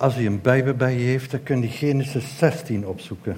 Als 0.00 0.18
u 0.18 0.26
een 0.26 0.40
Bijbel 0.40 0.74
bij 0.74 0.92
je 0.92 1.04
heeft, 1.04 1.30
dan 1.30 1.42
kun 1.42 1.62
je 1.62 1.68
Genesis 1.68 2.38
16 2.38 2.86
opzoeken. 2.86 3.36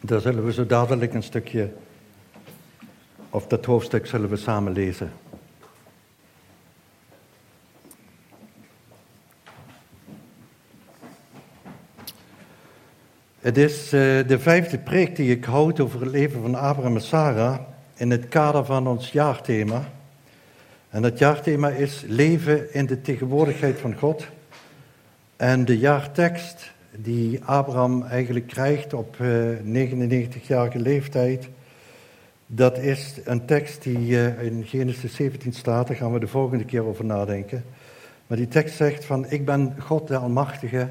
Daar 0.00 0.20
zullen 0.20 0.44
we 0.44 0.52
zo 0.52 0.66
dadelijk 0.66 1.14
een 1.14 1.22
stukje, 1.22 1.72
of 3.30 3.46
dat 3.46 3.64
hoofdstuk 3.64 4.06
zullen 4.06 4.28
we 4.28 4.36
samen 4.36 4.72
lezen. 4.72 5.12
Het 13.40 13.56
is 13.56 13.84
uh, 13.84 13.90
de 14.28 14.38
vijfde 14.38 14.78
preek 14.78 15.16
die 15.16 15.30
ik 15.30 15.44
houd 15.44 15.80
over 15.80 16.00
het 16.00 16.10
leven 16.10 16.40
van 16.40 16.54
Abraham 16.54 16.94
en 16.94 17.02
Sarah 17.02 17.60
in 17.94 18.10
het 18.10 18.28
kader 18.28 18.64
van 18.64 18.86
ons 18.86 19.12
jaarthema. 19.12 19.88
En 20.88 21.02
dat 21.02 21.18
jaarthema 21.18 21.68
is 21.68 22.02
leven 22.06 22.74
in 22.74 22.86
de 22.86 23.00
tegenwoordigheid 23.00 23.80
van 23.80 23.94
God. 23.98 24.26
En 25.36 25.64
de 25.64 25.78
jaartekst 25.78 26.72
die 26.96 27.44
Abraham 27.44 28.02
eigenlijk 28.02 28.46
krijgt 28.46 28.92
op 28.92 29.16
uh, 29.20 29.88
99-jarige 29.88 30.78
leeftijd, 30.78 31.48
dat 32.46 32.78
is 32.78 33.20
een 33.24 33.46
tekst 33.46 33.82
die 33.82 34.08
uh, 34.08 34.42
in 34.42 34.64
Genesis 34.64 35.14
17 35.14 35.52
staat, 35.52 35.86
daar 35.86 35.96
gaan 35.96 36.12
we 36.12 36.18
de 36.18 36.26
volgende 36.26 36.64
keer 36.64 36.84
over 36.84 37.04
nadenken. 37.04 37.64
Maar 38.26 38.36
die 38.36 38.48
tekst 38.48 38.76
zegt 38.76 39.04
van, 39.04 39.30
ik 39.30 39.44
ben 39.44 39.76
God 39.78 40.08
de 40.08 40.16
Almachtige, 40.16 40.88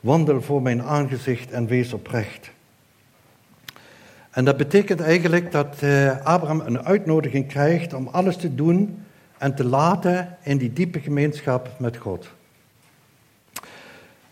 wandel 0.00 0.42
voor 0.42 0.62
mijn 0.62 0.82
aangezicht 0.82 1.50
en 1.50 1.66
wees 1.66 1.92
oprecht. 1.92 2.50
En 4.30 4.44
dat 4.44 4.56
betekent 4.56 5.00
eigenlijk 5.00 5.52
dat 5.52 5.76
uh, 5.82 6.26
Abraham 6.26 6.60
een 6.60 6.84
uitnodiging 6.84 7.46
krijgt 7.46 7.94
om 7.94 8.08
alles 8.08 8.36
te 8.36 8.54
doen 8.54 9.04
en 9.38 9.54
te 9.54 9.64
laten 9.64 10.36
in 10.42 10.58
die 10.58 10.72
diepe 10.72 11.00
gemeenschap 11.00 11.70
met 11.78 11.96
God. 11.96 12.30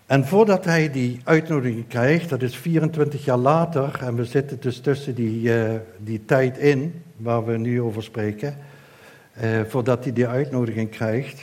En 0.08 0.26
voordat 0.26 0.64
hij 0.64 0.90
die 0.90 1.20
uitnodiging 1.24 1.88
krijgt, 1.88 2.28
dat 2.28 2.42
is 2.42 2.56
24 2.56 3.24
jaar 3.24 3.36
later, 3.36 3.98
en 4.02 4.14
we 4.14 4.24
zitten 4.24 4.60
dus 4.60 4.80
tussen 4.80 5.14
die, 5.14 5.42
uh, 5.42 5.70
die 5.98 6.24
tijd 6.24 6.58
in, 6.58 7.02
waar 7.16 7.44
we 7.44 7.56
nu 7.56 7.82
over 7.82 8.02
spreken, 8.02 8.56
uh, 9.42 9.60
voordat 9.66 10.04
hij 10.04 10.12
die 10.12 10.26
uitnodiging 10.26 10.90
krijgt, 10.90 11.42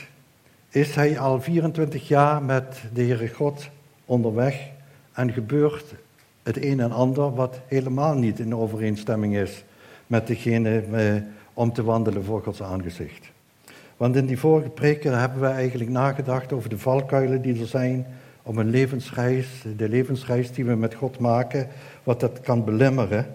is 0.70 0.94
hij 0.94 1.18
al 1.18 1.40
24 1.40 2.08
jaar 2.08 2.42
met 2.42 2.82
de 2.92 3.02
Heere 3.02 3.28
God 3.28 3.68
onderweg 4.04 4.68
en 5.12 5.32
gebeurt 5.32 5.94
het 6.42 6.64
een 6.64 6.80
en 6.80 6.92
ander 6.92 7.34
wat 7.34 7.60
helemaal 7.66 8.14
niet 8.14 8.38
in 8.38 8.54
overeenstemming 8.54 9.36
is 9.36 9.64
met 10.06 10.26
degene 10.26 10.84
uh, 10.92 11.22
om 11.54 11.72
te 11.72 11.82
wandelen 11.82 12.24
voor 12.24 12.42
Gods 12.42 12.62
aangezicht. 12.62 13.30
Want 13.96 14.16
in 14.16 14.26
die 14.26 14.38
vorige 14.38 14.68
preken 14.68 15.18
hebben 15.18 15.40
we 15.40 15.46
eigenlijk 15.46 15.90
nagedacht 15.90 16.52
over 16.52 16.68
de 16.68 16.78
valkuilen 16.78 17.42
die 17.42 17.60
er 17.60 17.66
zijn 17.66 18.06
om 18.46 18.58
een 18.58 18.70
levensreis, 18.70 19.46
de 19.76 19.88
levensreis 19.88 20.52
die 20.52 20.64
we 20.64 20.74
met 20.74 20.94
God 20.94 21.18
maken, 21.18 21.68
wat 22.02 22.20
dat 22.20 22.40
kan 22.40 22.64
belemmeren. 22.64 23.26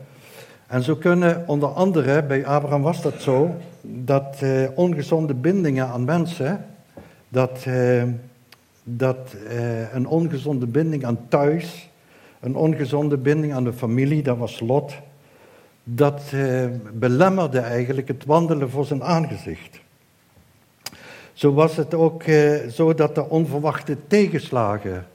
En 0.67 0.83
zo 0.83 0.95
kunnen 0.95 1.43
onder 1.47 1.69
andere, 1.69 2.23
bij 2.23 2.45
Abraham 2.45 2.81
was 2.81 3.01
dat 3.01 3.21
zo, 3.21 3.55
dat 3.81 4.39
uh, 4.43 4.67
ongezonde 4.75 5.33
bindingen 5.33 5.87
aan 5.87 6.03
mensen, 6.03 6.65
dat, 7.29 7.65
uh, 7.67 8.03
dat 8.83 9.35
uh, 9.51 9.93
een 9.93 10.07
ongezonde 10.07 10.65
binding 10.67 11.05
aan 11.05 11.27
thuis, 11.27 11.89
een 12.39 12.55
ongezonde 12.55 13.17
binding 13.17 13.53
aan 13.53 13.63
de 13.63 13.73
familie, 13.73 14.23
dat 14.23 14.37
was 14.37 14.59
Lot, 14.59 14.93
dat 15.83 16.21
belemmerde 16.93 17.59
eigenlijk 17.59 18.07
het 18.07 18.25
wandelen 18.25 18.69
voor 18.69 18.85
zijn 18.85 19.03
aangezicht. 19.03 19.79
Zo 21.41 21.53
was 21.53 21.75
het 21.75 21.93
ook 21.93 22.23
eh, 22.23 22.67
zo 22.67 22.93
dat 22.93 23.15
de 23.15 23.29
onverwachte 23.29 23.97
tegenslagen 24.07 25.05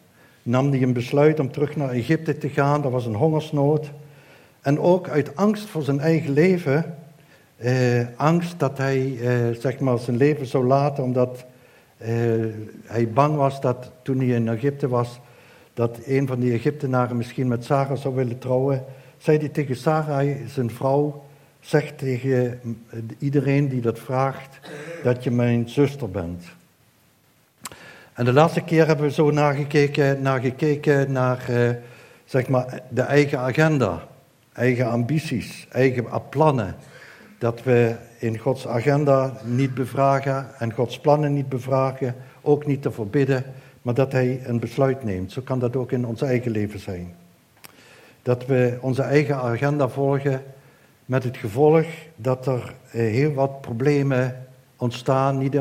nam 0.43 0.71
hij 0.71 0.83
een 0.83 0.93
besluit 0.93 1.41
om 1.41 1.53
terug 1.53 1.77
naar 1.77 1.91
Egypte 1.91 2.39
te 2.39 2.49
gaan. 2.49 2.85
Er 2.85 2.91
was 2.91 3.07
een 3.07 3.15
hongersnood. 3.15 3.91
En 4.61 4.81
ook 4.81 5.09
uit 5.09 5.37
angst 5.37 5.69
voor 5.69 5.83
zijn 5.83 6.01
eigen 6.01 6.33
leven, 6.33 6.95
eh, 7.57 8.01
angst 8.17 8.59
dat 8.59 8.79
hij 8.79 9.19
eh, 9.21 9.61
zeg 9.61 9.79
maar 9.79 9.99
zijn 9.99 10.17
leven 10.17 10.47
zou 10.47 10.67
laten, 10.67 11.05
omdat 11.05 11.45
eh, 11.97 12.11
hij 12.85 13.09
bang 13.09 13.37
was 13.37 13.61
dat 13.61 13.91
toen 14.03 14.19
hij 14.19 14.27
in 14.27 14.49
Egypte 14.49 14.89
was, 14.89 15.21
dat 15.75 15.99
een 16.07 16.27
van 16.27 16.41
die 16.41 16.53
Egyptenaren 16.53 17.17
misschien 17.17 17.49
met 17.49 17.65
Sarah 17.65 17.99
zou 17.99 18.15
willen 18.15 18.39
trouwen, 18.39 18.85
zei 19.17 19.39
hij 19.39 19.49
tegen 19.49 19.77
Sarah, 19.77 20.37
zijn 20.47 20.71
vrouw, 20.71 21.25
zeg 21.67 21.93
tegen 21.97 22.61
iedereen 23.19 23.69
die 23.69 23.81
dat 23.81 23.99
vraagt 23.99 24.59
dat 25.03 25.25
je 25.25 25.31
mijn 25.31 25.69
zuster 25.69 26.11
bent. 26.11 26.45
En 28.13 28.25
de 28.25 28.33
laatste 28.33 28.61
keer 28.61 28.87
hebben 28.87 29.07
we 29.07 29.13
zo 29.13 29.31
nagekeken, 29.31 30.23
nagekeken 30.23 31.13
naar 31.13 31.47
uh, 31.51 31.71
zeg 32.25 32.49
maar 32.49 32.81
de 32.89 33.03
eigen 33.03 33.39
agenda, 33.39 34.07
eigen 34.53 34.87
ambities, 34.91 35.67
eigen 35.71 36.07
plannen. 36.29 36.77
Dat 37.39 37.63
we 37.63 37.95
in 38.19 38.39
Gods 38.39 38.67
agenda 38.67 39.33
niet 39.45 39.75
bevragen 39.75 40.47
en 40.59 40.73
Gods 40.73 40.99
plannen 40.99 41.35
niet 41.35 41.49
bevragen, 41.49 42.15
ook 42.43 42.67
niet 42.67 42.83
te 42.83 42.91
verbidden, 42.91 43.45
maar 43.83 43.95
dat 43.95 44.13
Hij 44.13 44.41
een 44.45 44.61
besluit 44.61 45.05
neemt. 45.05 45.33
Zo 45.33 45.41
kan 45.43 45.59
dat 45.59 45.77
ook 45.77 45.93
in 45.93 46.07
ons 46.07 46.23
eigen 46.23 46.51
leven 46.51 46.81
zijn. 46.81 47.15
Dat 48.23 48.47
we 48.47 48.79
onze 48.81 49.03
eigen 49.03 49.37
agenda 49.37 49.89
volgen 49.89 50.43
met 51.07 51.25
het 51.25 51.37
gevolg 51.37 51.87
dat 52.17 52.47
er 52.47 52.75
eh, 52.91 53.01
heel 53.01 53.33
wat 53.33 53.61
problemen 53.61 54.47
ontstaan, 54.77 55.39
niet 55.39 55.57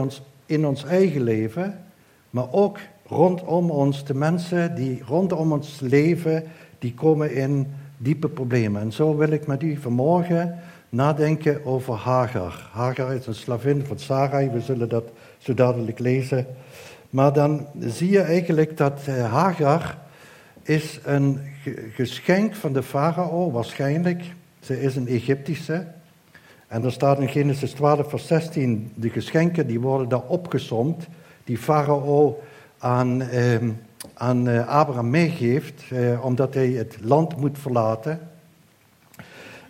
in 0.46 0.66
ons 0.66 0.84
eigen 0.84 1.22
leven, 1.22 1.84
maar 2.30 2.52
ook 2.52 2.80
rondom 3.08 3.72
ons. 3.72 4.06
De 4.06 4.14
mensen 4.14 4.76
die 4.76 5.04
rondom 5.08 5.52
ons 5.52 5.80
leven, 5.80 6.44
die 6.80 6.94
komen 6.94 7.34
in 7.34 7.68
diepe 7.98 8.30
problemen. 8.30 8.82
En 8.82 8.92
zo 8.92 9.18
wil 9.18 9.30
ik 9.30 9.48
met 9.48 9.64
u 9.64 9.78
vanmorgen 9.78 10.60
nadenken 10.90 11.66
over 11.66 11.94
Hagar. 11.94 12.70
Hagar 12.72 13.14
is 13.14 13.28
een 13.28 13.36
slavin 13.36 13.86
van 13.86 14.00
Sarai, 14.00 14.50
we 14.50 14.62
zullen 14.62 14.90
dat 14.90 15.04
zo 15.38 15.54
dadelijk 15.54 16.00
lezen. 16.00 16.46
Maar 17.10 17.34
dan 17.34 17.68
zie 17.80 18.10
je 18.10 18.22
eigenlijk 18.22 18.78
dat 18.78 19.02
eh, 19.06 19.32
Hagar 19.32 19.98
is 20.64 21.00
een 21.04 21.40
geschenk 21.94 22.56
van 22.56 22.74
de 22.74 22.84
farao, 22.84 23.52
waarschijnlijk. 23.52 24.24
Ze 24.66 24.82
is 24.82 24.96
een 24.96 25.08
Egyptische. 25.08 25.86
En 26.68 26.84
er 26.84 26.92
staat 26.92 27.20
in 27.20 27.30
Genesis 27.30 27.72
12, 27.72 28.10
vers 28.10 28.28
16, 28.28 28.92
de 28.96 29.10
geschenken 29.10 29.68
die 29.68 29.80
worden 29.80 30.10
daar 30.10 30.28
opgesomd, 30.28 31.08
die 31.44 31.58
Farao 31.58 32.40
aan, 32.78 33.22
eh, 33.22 33.56
aan 34.14 34.48
Abraham 34.68 35.10
meegeeft, 35.10 35.84
eh, 35.90 36.26
omdat 36.26 36.54
hij 36.54 36.70
het 36.70 36.98
land 37.02 37.38
moet 37.38 37.60
verlaten. 37.60 38.20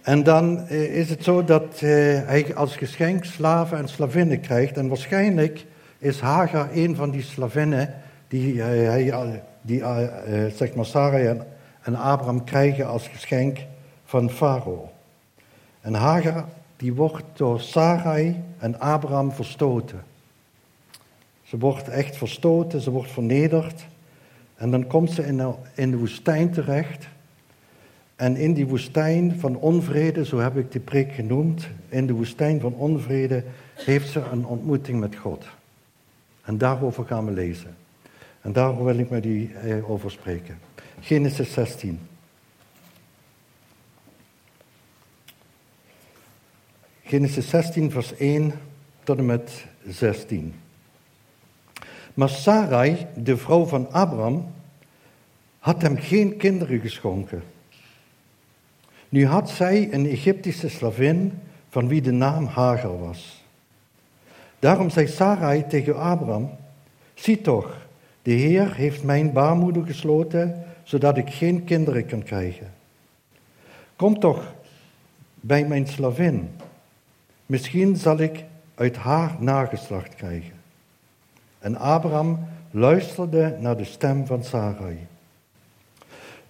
En 0.06 0.24
dan 0.24 0.68
eh, 0.68 0.96
is 0.98 1.10
het 1.10 1.24
zo 1.24 1.44
dat 1.44 1.74
eh, 1.74 1.90
hij 2.26 2.56
als 2.56 2.76
geschenk 2.76 3.26
slaven 3.26 3.78
en 3.78 3.88
slavinnen 3.88 4.40
krijgt. 4.40 4.78
En 4.78 4.88
waarschijnlijk 4.88 5.66
is 5.98 6.20
Hagar 6.20 6.70
een 6.74 6.96
van 6.96 7.12
die 7.12 7.22
slavinnen 7.22 7.94
die, 8.28 8.62
eh, 8.62 8.68
hij, 8.68 9.42
die 9.62 9.84
zeg 10.56 10.74
maar 10.74 11.14
en, 11.14 11.42
en 11.82 11.96
Abraham 11.96 12.44
krijgen 12.44 12.88
als 12.88 13.08
geschenk 13.08 13.58
van 14.06 14.30
Farao. 14.30 14.90
En 15.82 15.94
Hagar 15.94 16.46
die 16.78 16.94
wordt 16.94 17.24
door 17.34 17.60
Sarai 17.60 18.44
en 18.58 18.80
Abraham 18.80 19.32
verstoten. 19.32 20.04
Ze 21.44 21.58
wordt 21.58 21.88
echt 21.88 22.16
verstoten, 22.18 22.82
ze 22.82 22.92
wordt 22.92 23.12
vernederd. 23.12 23.86
En 24.56 24.72
dan 24.72 24.88
komt 24.88 25.12
ze 25.12 25.26
in 25.76 25.92
de, 25.92 25.98
woestijn 25.98 26.52
terecht. 26.52 27.08
En 28.16 28.36
in 28.36 28.54
die 28.54 28.68
woestijn 28.68 29.40
van 29.40 29.56
onvrede, 29.56 30.26
zo 30.26 30.40
heb 30.40 30.58
ik 30.58 30.72
die 30.72 30.82
preek 30.82 31.12
genoemd, 31.12 31.68
in 31.90 32.08
de 32.08 32.14
woestijn 32.14 32.60
van 32.60 32.74
onvrede 32.74 33.44
heeft 33.74 34.10
ze 34.10 34.22
een 34.32 34.46
ontmoeting 34.46 35.00
met 35.00 35.16
God. 35.16 35.46
En 36.44 36.58
daarover 36.58 37.06
gaan 37.06 37.26
we 37.26 37.32
lezen. 37.32 37.76
En 38.42 38.54
daarover 38.54 38.86
wil 38.86 38.98
ik 38.98 39.10
met 39.10 39.26
u 39.26 39.52
eh, 39.54 39.90
over 39.90 40.12
spreken. 40.12 40.58
Genesis 41.00 41.54
16. 41.54 42.00
Genesis 47.08 47.50
16, 47.50 47.92
vers 47.92 48.16
1 48.16 48.52
tot 49.04 49.18
en 49.18 49.26
met 49.26 49.66
16. 49.88 50.54
Maar 52.14 52.30
Sarai, 52.30 53.08
de 53.16 53.38
vrouw 53.38 53.66
van 53.66 53.92
Abraham, 53.92 54.54
had 55.60 55.82
hem 55.82 55.98
geen 55.98 56.38
kinderen 56.38 56.80
geschonken. 56.80 57.44
Nu 59.10 59.26
had 59.26 59.50
zij 59.50 59.94
een 59.94 60.06
Egyptische 60.06 60.70
slavin 60.70 61.34
van 61.70 61.88
wie 61.88 62.02
de 62.02 62.12
naam 62.12 62.46
Hagar 62.46 63.00
was. 63.00 63.44
Daarom 64.60 64.90
zei 64.90 65.08
Sarai 65.08 65.68
tegen 65.68 65.96
Abraham: 66.00 66.50
Zie 67.14 67.42
toch, 67.42 67.88
de 68.22 68.32
Heer 68.32 68.76
heeft 68.76 69.04
mijn 69.04 69.32
baarmoeder 69.32 69.86
gesloten, 69.86 70.66
zodat 70.84 71.18
ik 71.18 71.30
geen 71.30 71.64
kinderen 71.64 72.06
kan 72.06 72.24
krijgen. 72.24 72.74
Kom 73.96 74.20
toch 74.20 74.54
bij 75.40 75.66
mijn 75.66 75.88
slavin 75.88 76.50
Misschien 77.46 77.96
zal 77.96 78.18
ik 78.18 78.44
uit 78.76 78.96
haar 78.96 79.36
nageslacht 79.40 80.16
krijgen. 80.16 80.54
En 81.60 81.78
Abraham 81.78 82.40
luisterde 82.72 83.58
naar 83.60 83.78
de 83.78 83.84
stem 83.84 84.26
van 84.26 84.44
Sarai. 84.44 85.08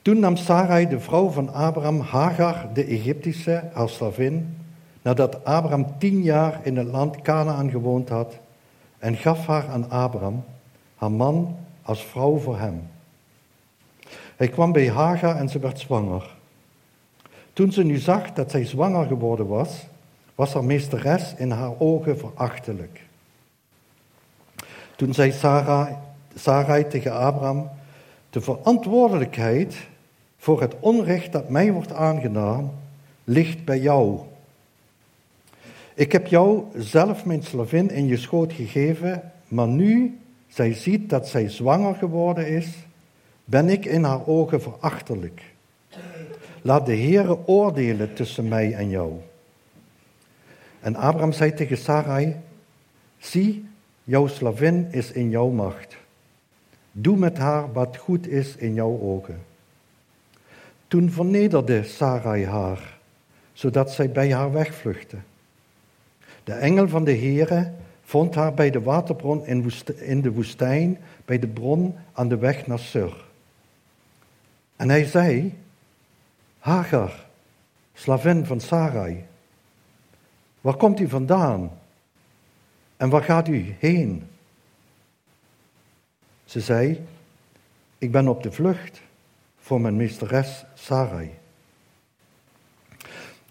Toen 0.01 0.19
nam 0.19 0.35
Sarai, 0.35 0.87
de 0.87 0.99
vrouw 0.99 1.29
van 1.29 1.53
Abraham, 1.53 1.99
Hagar, 1.99 2.73
de 2.73 2.83
Egyptische, 2.83 3.63
als 3.73 3.95
slavin, 3.95 4.55
nadat 5.01 5.45
Abraham 5.45 5.97
tien 5.97 6.21
jaar 6.21 6.59
in 6.63 6.77
het 6.77 6.87
land 6.87 7.21
Canaan 7.21 7.69
gewoond 7.69 8.09
had, 8.09 8.37
en 8.97 9.15
gaf 9.15 9.47
haar 9.47 9.67
aan 9.67 9.89
Abraham, 9.89 10.43
haar 10.95 11.11
man, 11.11 11.57
als 11.81 12.03
vrouw 12.03 12.37
voor 12.37 12.59
hem. 12.59 12.87
Hij 14.35 14.47
kwam 14.47 14.71
bij 14.71 14.89
Hagar 14.89 15.35
en 15.35 15.49
ze 15.49 15.59
werd 15.59 15.79
zwanger. 15.79 16.35
Toen 17.53 17.71
ze 17.71 17.83
nu 17.83 17.97
zag 17.97 18.33
dat 18.33 18.51
zij 18.51 18.65
zwanger 18.65 19.05
geworden 19.05 19.47
was, 19.47 19.85
was 20.35 20.53
haar 20.53 20.63
meesteres 20.63 21.33
in 21.37 21.51
haar 21.51 21.79
ogen 21.79 22.17
verachtelijk. 22.17 23.01
Toen 24.95 25.13
zei 25.13 25.31
Sarah, 25.31 25.91
Sarai 26.35 26.87
tegen 26.87 27.13
Abraham, 27.13 27.69
de 28.29 28.41
verantwoordelijkheid 28.41 29.75
voor 30.37 30.61
het 30.61 30.75
onrecht 30.79 31.31
dat 31.31 31.49
mij 31.49 31.71
wordt 31.71 31.93
aangedaan, 31.93 32.71
ligt 33.23 33.65
bij 33.65 33.79
jou. 33.79 34.19
Ik 35.93 36.11
heb 36.11 36.27
jou 36.27 36.63
zelf 36.75 37.25
mijn 37.25 37.43
slavin 37.43 37.89
in 37.89 38.07
je 38.07 38.17
schoot 38.17 38.53
gegeven, 38.53 39.31
maar 39.47 39.67
nu 39.67 40.19
zij 40.47 40.73
ziet 40.73 41.09
dat 41.09 41.27
zij 41.27 41.49
zwanger 41.49 41.95
geworden 41.95 42.47
is, 42.47 42.67
ben 43.45 43.69
ik 43.69 43.85
in 43.85 44.03
haar 44.03 44.27
ogen 44.27 44.61
verachtelijk. 44.61 45.41
Laat 46.61 46.85
de 46.85 46.95
Heere 46.95 47.47
oordelen 47.47 48.13
tussen 48.13 48.47
mij 48.47 48.73
en 48.73 48.89
jou. 48.89 49.13
En 50.85 50.95
Abraham 50.95 51.31
zei 51.31 51.53
tegen 51.53 51.77
Sarai, 51.77 52.35
zie, 53.17 53.65
jouw 54.03 54.27
slavin 54.27 54.87
is 54.91 55.11
in 55.11 55.29
jouw 55.29 55.49
macht. 55.49 55.97
Doe 56.91 57.17
met 57.17 57.37
haar 57.37 57.73
wat 57.73 57.97
goed 57.97 58.27
is 58.27 58.55
in 58.55 58.73
jouw 58.73 58.99
ogen. 58.99 59.41
Toen 60.87 61.11
vernederde 61.11 61.83
Sarai 61.83 62.45
haar, 62.45 62.97
zodat 63.53 63.91
zij 63.91 64.11
bij 64.11 64.33
haar 64.33 64.51
wegvluchtte. 64.51 65.17
De 66.43 66.53
engel 66.53 66.87
van 66.87 67.03
de 67.03 67.15
Heere 67.17 67.71
vond 68.03 68.35
haar 68.35 68.53
bij 68.53 68.69
de 68.69 68.81
waterbron 68.81 69.45
in 69.99 70.21
de 70.21 70.31
woestijn, 70.31 70.97
bij 71.25 71.39
de 71.39 71.47
bron 71.47 71.95
aan 72.13 72.27
de 72.27 72.37
weg 72.37 72.67
naar 72.67 72.79
Sur. 72.79 73.25
En 74.75 74.89
hij 74.89 75.05
zei, 75.05 75.53
Hagar, 76.59 77.25
slavin 77.93 78.45
van 78.45 78.59
Sarai, 78.59 79.25
waar 80.65 80.75
komt 80.75 80.99
u 80.99 81.07
vandaan 81.07 81.71
en 82.97 83.09
waar 83.09 83.23
gaat 83.23 83.47
u 83.47 83.75
heen? 83.79 84.27
Ze 86.45 86.61
zei, 86.61 87.05
ik 87.97 88.11
ben 88.11 88.27
op 88.27 88.43
de 88.43 88.51
vlucht 88.51 89.01
voor 89.59 89.81
mijn 89.81 89.95
meesteres 89.95 90.65
Sarai. 90.73 91.31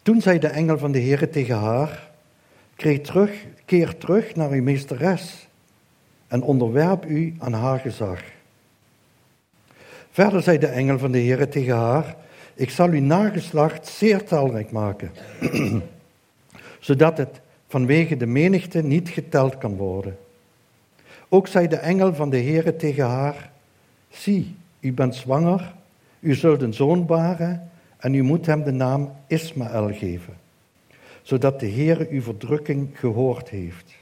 Toen 0.03 0.21
zei 0.21 0.39
de 0.39 0.47
engel 0.47 0.79
van 0.79 0.93
de 0.93 1.01
Heere 1.01 1.31
tegen 1.31 1.57
haar, 1.57 2.11
terug, 2.77 3.47
keer 3.65 3.99
terug 3.99 4.35
naar 4.35 4.51
uw 4.51 4.63
meesteres 4.63 5.49
en 6.27 6.43
onderwerp 6.43 7.05
u 7.05 7.35
aan 7.39 7.53
haar 7.53 7.79
gezag. 7.79 8.21
Verder 10.11 10.43
zei 10.43 10.59
de 10.59 10.67
engel 10.67 10.99
van 10.99 11.13
de 11.13 11.19
Heere 11.19 11.49
tegen 11.49 11.77
haar, 11.77 12.17
ik 12.55 12.71
zal 12.71 12.89
uw 12.89 13.01
nageslacht 13.01 13.87
zeer 13.87 14.25
talrijk 14.25 14.71
maken, 14.71 15.11
zodat 16.85 17.19
het 17.19 17.41
vanwege 17.67 18.17
de 18.17 18.27
menigte 18.27 18.83
niet 18.83 19.09
geteld 19.09 19.59
kan 19.59 19.77
worden. 19.77 20.19
Ook 21.29 21.47
zei 21.47 21.69
de 21.69 21.77
engel 21.77 22.15
van 22.15 22.31
de 22.31 22.37
Heere 22.37 22.77
tegen 22.77 23.05
haar, 23.05 23.51
zie, 24.11 24.57
u 24.81 24.93
bent 24.93 25.15
zwanger, 25.15 25.75
u 26.21 26.35
zult 26.35 26.63
een 26.63 26.75
zoon 26.75 27.07
baren 27.07 27.71
en 27.97 28.15
u 28.15 28.23
moet 28.23 28.47
hem 28.47 28.63
de 28.63 28.71
naam 28.71 29.13
Ismaël 29.27 29.95
geven, 29.95 30.35
zodat 31.23 31.61
de 31.61 31.71
Heere 31.71 32.09
uw 32.11 32.23
verdrukking 32.23 32.89
gehoord 32.99 33.49
heeft. 33.49 33.95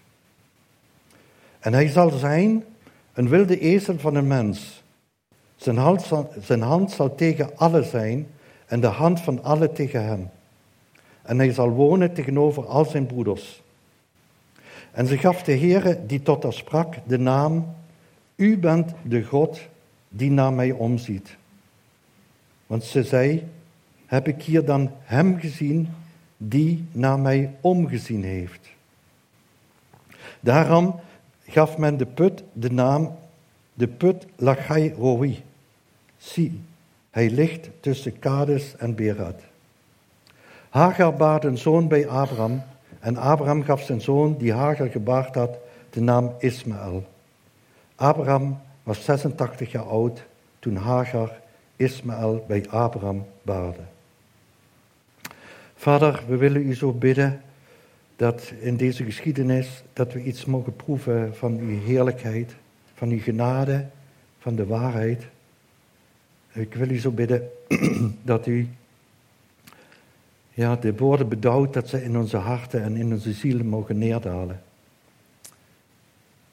En 1.61 1.73
hij 1.73 1.89
zal 1.89 2.11
zijn 2.11 2.65
een 3.13 3.29
wilde 3.29 3.59
ezel 3.59 3.99
van 3.99 4.15
een 4.15 4.27
mens. 4.27 4.83
Zijn 5.57 5.77
hand, 5.77 6.03
zal, 6.03 6.33
zijn 6.41 6.63
hand 6.63 6.91
zal 6.91 7.15
tegen 7.15 7.57
alle 7.57 7.83
zijn 7.83 8.27
en 8.67 8.81
de 8.81 8.87
hand 8.87 9.21
van 9.21 9.43
alle 9.43 9.73
tegen 9.73 10.05
hem. 10.05 10.31
En 11.23 11.39
hij 11.39 11.53
zal 11.53 11.71
wonen 11.71 12.15
tegenover 12.15 12.67
al 12.67 12.85
zijn 12.85 13.07
broeders. 13.07 13.63
En 14.91 15.07
ze 15.07 15.19
gaf 15.19 15.43
de 15.43 15.57
Heere 15.57 16.07
die 16.07 16.23
tot 16.23 16.43
haar 16.43 16.53
sprak 16.53 16.95
de 17.07 17.19
naam, 17.19 17.75
U 18.37 18.59
bent 18.59 18.93
de 19.03 19.23
God 19.25 19.61
die 20.09 20.31
naar 20.31 20.53
mij 20.53 20.71
omziet. 20.71 21.37
Want 22.67 22.85
ze 22.85 23.03
zei, 23.03 23.47
heb 24.07 24.29
ik 24.29 24.43
hier 24.43 24.65
dan 24.65 24.91
hem 25.03 25.39
gezien 25.39 25.89
die 26.37 26.85
naar 26.93 27.19
mij 27.19 27.55
omgezien 27.61 28.25
heeft. 28.25 28.69
Daarom 30.41 31.01
gaf 31.47 31.79
men 31.79 31.97
de 31.97 32.07
put 32.07 32.43
de 32.53 32.71
naam, 32.71 33.17
de 33.75 33.89
put 33.89 34.27
Lachai 34.37 34.93
Roi. 34.93 35.43
Zie, 36.17 36.61
hij 37.11 37.31
ligt 37.31 37.71
tussen 37.81 38.19
Kades 38.19 38.77
en 38.77 38.95
Berat. 38.95 39.41
Hagar 40.73 41.15
baarde 41.15 41.49
een 41.49 41.59
zoon 41.59 41.89
bij 41.89 42.09
Abraham 42.09 42.63
en 43.01 43.17
Abraham 43.17 43.63
gaf 43.63 43.83
zijn 43.83 44.01
zoon 44.01 44.37
die 44.39 44.53
Hagar 44.53 44.89
gebaard 44.89 45.35
had 45.35 45.59
de 45.91 46.01
naam 46.01 46.35
Ismaël. 46.39 47.05
Abraham 47.95 48.61
was 48.83 49.05
86 49.05 49.73
jaar 49.73 49.85
oud 49.85 50.25
toen 50.59 50.77
Hagar 50.77 51.41
Ismaël 51.77 52.45
bij 52.49 52.69
Abraham 52.69 53.27
baarde. 53.43 53.81
Vader, 55.75 56.25
we 56.29 56.37
willen 56.37 56.67
u 56.67 56.75
zo 56.75 56.93
bidden 56.93 57.41
dat 58.17 58.53
in 58.61 58.77
deze 58.77 59.05
geschiedenis 59.05 59.83
dat 59.93 60.13
we 60.13 60.23
iets 60.23 60.45
mogen 60.45 60.77
proeven 60.77 61.37
van 61.37 61.59
uw 61.59 61.81
heerlijkheid, 61.81 62.55
van 62.95 63.09
uw 63.09 63.21
genade, 63.21 63.87
van 64.39 64.55
de 64.55 64.67
waarheid. 64.67 65.27
Ik 66.53 66.75
wil 66.75 66.91
u 66.91 66.99
zo 66.99 67.11
bidden 67.11 67.49
dat 68.23 68.47
u 68.47 68.69
ja, 70.55 70.77
de 70.77 70.97
woorden 70.97 71.29
bedouwt 71.29 71.73
dat 71.73 71.89
ze 71.89 72.05
in 72.05 72.17
onze 72.17 72.37
harten 72.37 72.83
en 72.83 72.97
in 72.97 73.13
onze 73.13 73.33
zielen 73.33 73.67
mogen 73.67 73.99
neerdalen. 73.99 74.63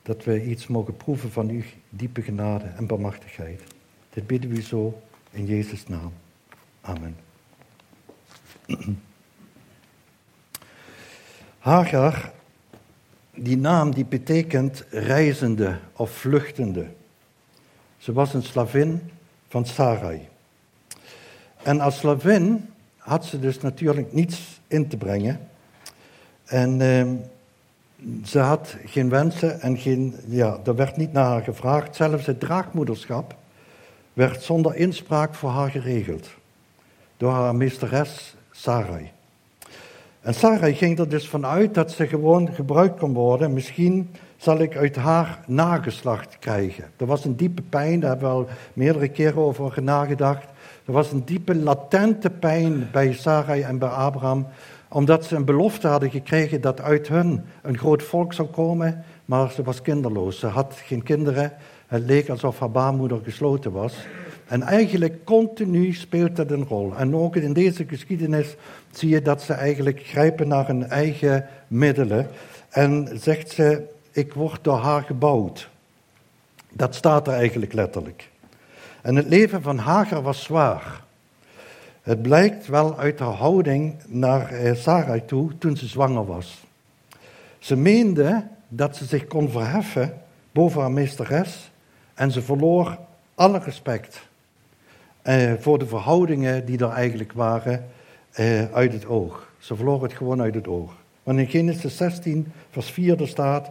Dat 0.01 0.23
we 0.23 0.45
iets 0.45 0.67
mogen 0.67 0.97
proeven 0.97 1.31
van 1.31 1.49
uw 1.49 1.61
diepe 1.89 2.21
genade 2.21 2.65
en 2.65 2.87
barmachtigheid. 2.87 3.61
Dit 4.09 4.27
bidden 4.27 4.49
we 4.49 4.61
zo 4.61 5.01
in 5.31 5.45
Jezus' 5.45 5.87
naam. 5.87 6.13
Amen. 6.81 7.15
Hagar, 11.59 12.33
die 13.35 13.57
naam 13.57 13.93
die 13.93 14.05
betekent 14.05 14.85
reizende 14.89 15.79
of 15.93 16.11
vluchtende. 16.11 16.87
Ze 17.97 18.13
was 18.13 18.33
een 18.33 18.43
slavin 18.43 19.11
van 19.47 19.65
Sarai. 19.65 20.27
En 21.63 21.79
als 21.79 21.97
slavin 21.97 22.69
had 23.09 23.25
ze 23.25 23.39
dus 23.39 23.59
natuurlijk 23.59 24.13
niets 24.13 24.61
in 24.67 24.87
te 24.87 24.97
brengen. 24.97 25.39
En 26.45 26.81
ehm, 26.81 27.15
ze 28.23 28.39
had 28.39 28.75
geen 28.85 29.09
wensen 29.09 29.61
en 29.61 29.77
geen, 29.77 30.15
ja, 30.25 30.57
er 30.65 30.75
werd 30.75 30.97
niet 30.97 31.13
naar 31.13 31.25
haar 31.25 31.41
gevraagd. 31.41 31.95
Zelfs 31.95 32.25
het 32.25 32.39
draagmoederschap 32.39 33.35
werd 34.13 34.43
zonder 34.43 34.75
inspraak 34.75 35.33
voor 35.35 35.49
haar 35.49 35.69
geregeld. 35.69 36.29
Door 37.17 37.31
haar 37.31 37.55
meesteres 37.55 38.35
Sarai. 38.51 39.11
En 40.21 40.33
Sarai 40.33 40.73
ging 40.73 40.99
er 40.99 41.09
dus 41.09 41.27
vanuit 41.27 41.73
dat 41.73 41.91
ze 41.91 42.07
gewoon 42.07 42.53
gebruikt 42.53 42.99
kon 42.99 43.13
worden. 43.13 43.53
Misschien 43.53 44.09
zal 44.37 44.59
ik 44.59 44.77
uit 44.77 44.95
haar 44.95 45.39
nageslacht 45.45 46.39
krijgen. 46.39 46.91
Er 46.97 47.05
was 47.05 47.25
een 47.25 47.35
diepe 47.35 47.61
pijn, 47.61 47.99
daar 47.99 48.09
hebben 48.09 48.29
we 48.29 48.35
al 48.35 48.47
meerdere 48.73 49.07
keren 49.07 49.41
over 49.41 49.83
nagedacht. 49.83 50.48
Er 50.89 50.95
was 50.95 51.11
een 51.11 51.25
diepe 51.25 51.55
latente 51.55 52.29
pijn 52.29 52.87
bij 52.91 53.13
Sarai 53.13 53.61
en 53.61 53.77
bij 53.77 53.89
Abraham, 53.89 54.47
omdat 54.87 55.25
ze 55.25 55.35
een 55.35 55.45
belofte 55.45 55.87
hadden 55.87 56.09
gekregen 56.09 56.61
dat 56.61 56.81
uit 56.81 57.07
hun 57.07 57.45
een 57.61 57.77
groot 57.77 58.03
volk 58.03 58.33
zou 58.33 58.47
komen, 58.47 59.03
maar 59.25 59.51
ze 59.51 59.63
was 59.63 59.81
kinderloos. 59.81 60.39
Ze 60.39 60.47
had 60.47 60.81
geen 60.85 61.03
kinderen. 61.03 61.53
Het 61.87 62.03
leek 62.05 62.29
alsof 62.29 62.59
haar 62.59 62.71
baarmoeder 62.71 63.19
gesloten 63.23 63.71
was. 63.71 63.93
En 64.47 64.61
eigenlijk 64.61 65.25
continu 65.25 65.93
speelt 65.93 66.35
dat 66.35 66.51
een 66.51 66.65
rol. 66.65 66.95
En 66.95 67.15
ook 67.15 67.35
in 67.35 67.53
deze 67.53 67.85
geschiedenis 67.87 68.55
zie 68.91 69.09
je 69.09 69.21
dat 69.21 69.41
ze 69.41 69.53
eigenlijk 69.53 70.01
grijpen 70.03 70.47
naar 70.47 70.67
hun 70.67 70.87
eigen 70.87 71.45
middelen. 71.67 72.27
En 72.69 73.09
zegt 73.13 73.51
ze, 73.51 73.83
ik 74.11 74.33
word 74.33 74.63
door 74.63 74.77
haar 74.77 75.01
gebouwd. 75.01 75.69
Dat 76.71 76.95
staat 76.95 77.27
er 77.27 77.33
eigenlijk 77.33 77.73
letterlijk. 77.73 78.29
En 79.01 79.15
het 79.15 79.27
leven 79.27 79.61
van 79.61 79.77
Hagar 79.77 80.21
was 80.21 80.43
zwaar. 80.43 81.03
Het 82.01 82.21
blijkt 82.21 82.67
wel 82.67 82.97
uit 82.97 83.19
haar 83.19 83.33
houding 83.33 83.95
naar 84.07 84.51
eh, 84.51 84.75
Sarai 84.75 85.25
toe 85.25 85.57
toen 85.57 85.77
ze 85.77 85.87
zwanger 85.87 86.25
was. 86.25 86.63
Ze 87.59 87.75
meende 87.75 88.47
dat 88.67 88.95
ze 88.95 89.05
zich 89.05 89.27
kon 89.27 89.49
verheffen 89.49 90.21
boven 90.51 90.81
haar 90.81 90.91
meesteres 90.91 91.71
En 92.13 92.31
ze 92.31 92.41
verloor 92.41 92.97
alle 93.35 93.59
respect 93.59 94.27
eh, 95.21 95.53
voor 95.59 95.79
de 95.79 95.87
verhoudingen 95.87 96.65
die 96.65 96.77
er 96.77 96.91
eigenlijk 96.91 97.33
waren 97.33 97.85
eh, 98.31 98.71
uit 98.71 98.93
het 98.93 99.05
oog. 99.05 99.51
Ze 99.57 99.75
verloor 99.75 100.03
het 100.03 100.13
gewoon 100.13 100.41
uit 100.41 100.55
het 100.55 100.67
oog. 100.67 100.91
Want 101.23 101.39
in 101.39 101.47
Genesis 101.47 101.97
16, 101.97 102.51
vers 102.71 102.91
4 102.91 103.27
staat 103.27 103.69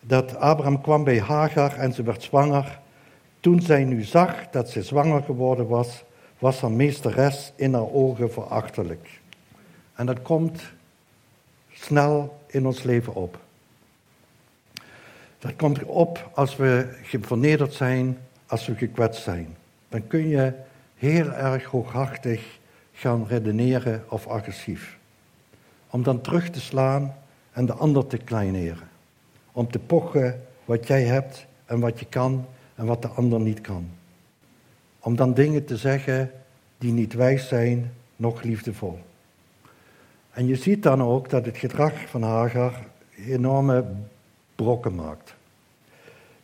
dat 0.00 0.36
Abraham 0.36 0.80
kwam 0.80 1.04
bij 1.04 1.20
Hagar 1.20 1.76
en 1.76 1.92
ze 1.92 2.02
werd 2.02 2.22
zwanger. 2.22 2.78
Toen 3.44 3.60
zij 3.60 3.84
nu 3.84 4.02
zag 4.02 4.50
dat 4.50 4.70
ze 4.70 4.82
zwanger 4.82 5.22
geworden 5.22 5.66
was, 5.66 6.04
was 6.38 6.60
haar 6.60 6.70
meesteres 6.70 7.52
in 7.56 7.74
haar 7.74 7.90
ogen 7.92 8.32
verachtelijk. 8.32 9.20
En 9.94 10.06
dat 10.06 10.22
komt 10.22 10.62
snel 11.72 12.40
in 12.46 12.66
ons 12.66 12.82
leven 12.82 13.14
op. 13.14 13.38
Dat 15.38 15.56
komt 15.56 15.84
op 15.84 16.30
als 16.34 16.56
we 16.56 16.98
vernederd 17.20 17.72
zijn, 17.72 18.18
als 18.46 18.66
we 18.66 18.74
gekwetst 18.74 19.22
zijn. 19.22 19.56
Dan 19.88 20.06
kun 20.06 20.28
je 20.28 20.52
heel 20.96 21.30
erg 21.30 21.64
hooghartig 21.64 22.58
gaan 22.92 23.26
redeneren 23.28 24.04
of 24.08 24.26
agressief. 24.26 24.98
Om 25.90 26.02
dan 26.02 26.20
terug 26.20 26.50
te 26.50 26.60
slaan 26.60 27.14
en 27.52 27.66
de 27.66 27.72
ander 27.72 28.06
te 28.06 28.18
kleineren. 28.18 28.88
Om 29.52 29.70
te 29.70 29.78
pochen 29.78 30.42
wat 30.64 30.86
jij 30.86 31.02
hebt 31.02 31.46
en 31.64 31.80
wat 31.80 31.98
je 31.98 32.06
kan 32.06 32.46
en 32.74 32.86
wat 32.86 33.02
de 33.02 33.08
ander 33.08 33.40
niet 33.40 33.60
kan. 33.60 33.88
Om 34.98 35.16
dan 35.16 35.34
dingen 35.34 35.64
te 35.64 35.76
zeggen 35.76 36.30
die 36.78 36.92
niet 36.92 37.12
wijs 37.12 37.48
zijn, 37.48 37.92
nog 38.16 38.42
liefdevol. 38.42 38.98
En 40.30 40.46
je 40.46 40.56
ziet 40.56 40.82
dan 40.82 41.02
ook 41.02 41.30
dat 41.30 41.44
het 41.44 41.56
gedrag 41.56 41.92
van 42.08 42.22
Hagar 42.22 42.74
enorme 43.26 43.84
brokken 44.54 44.94
maakt. 44.94 45.34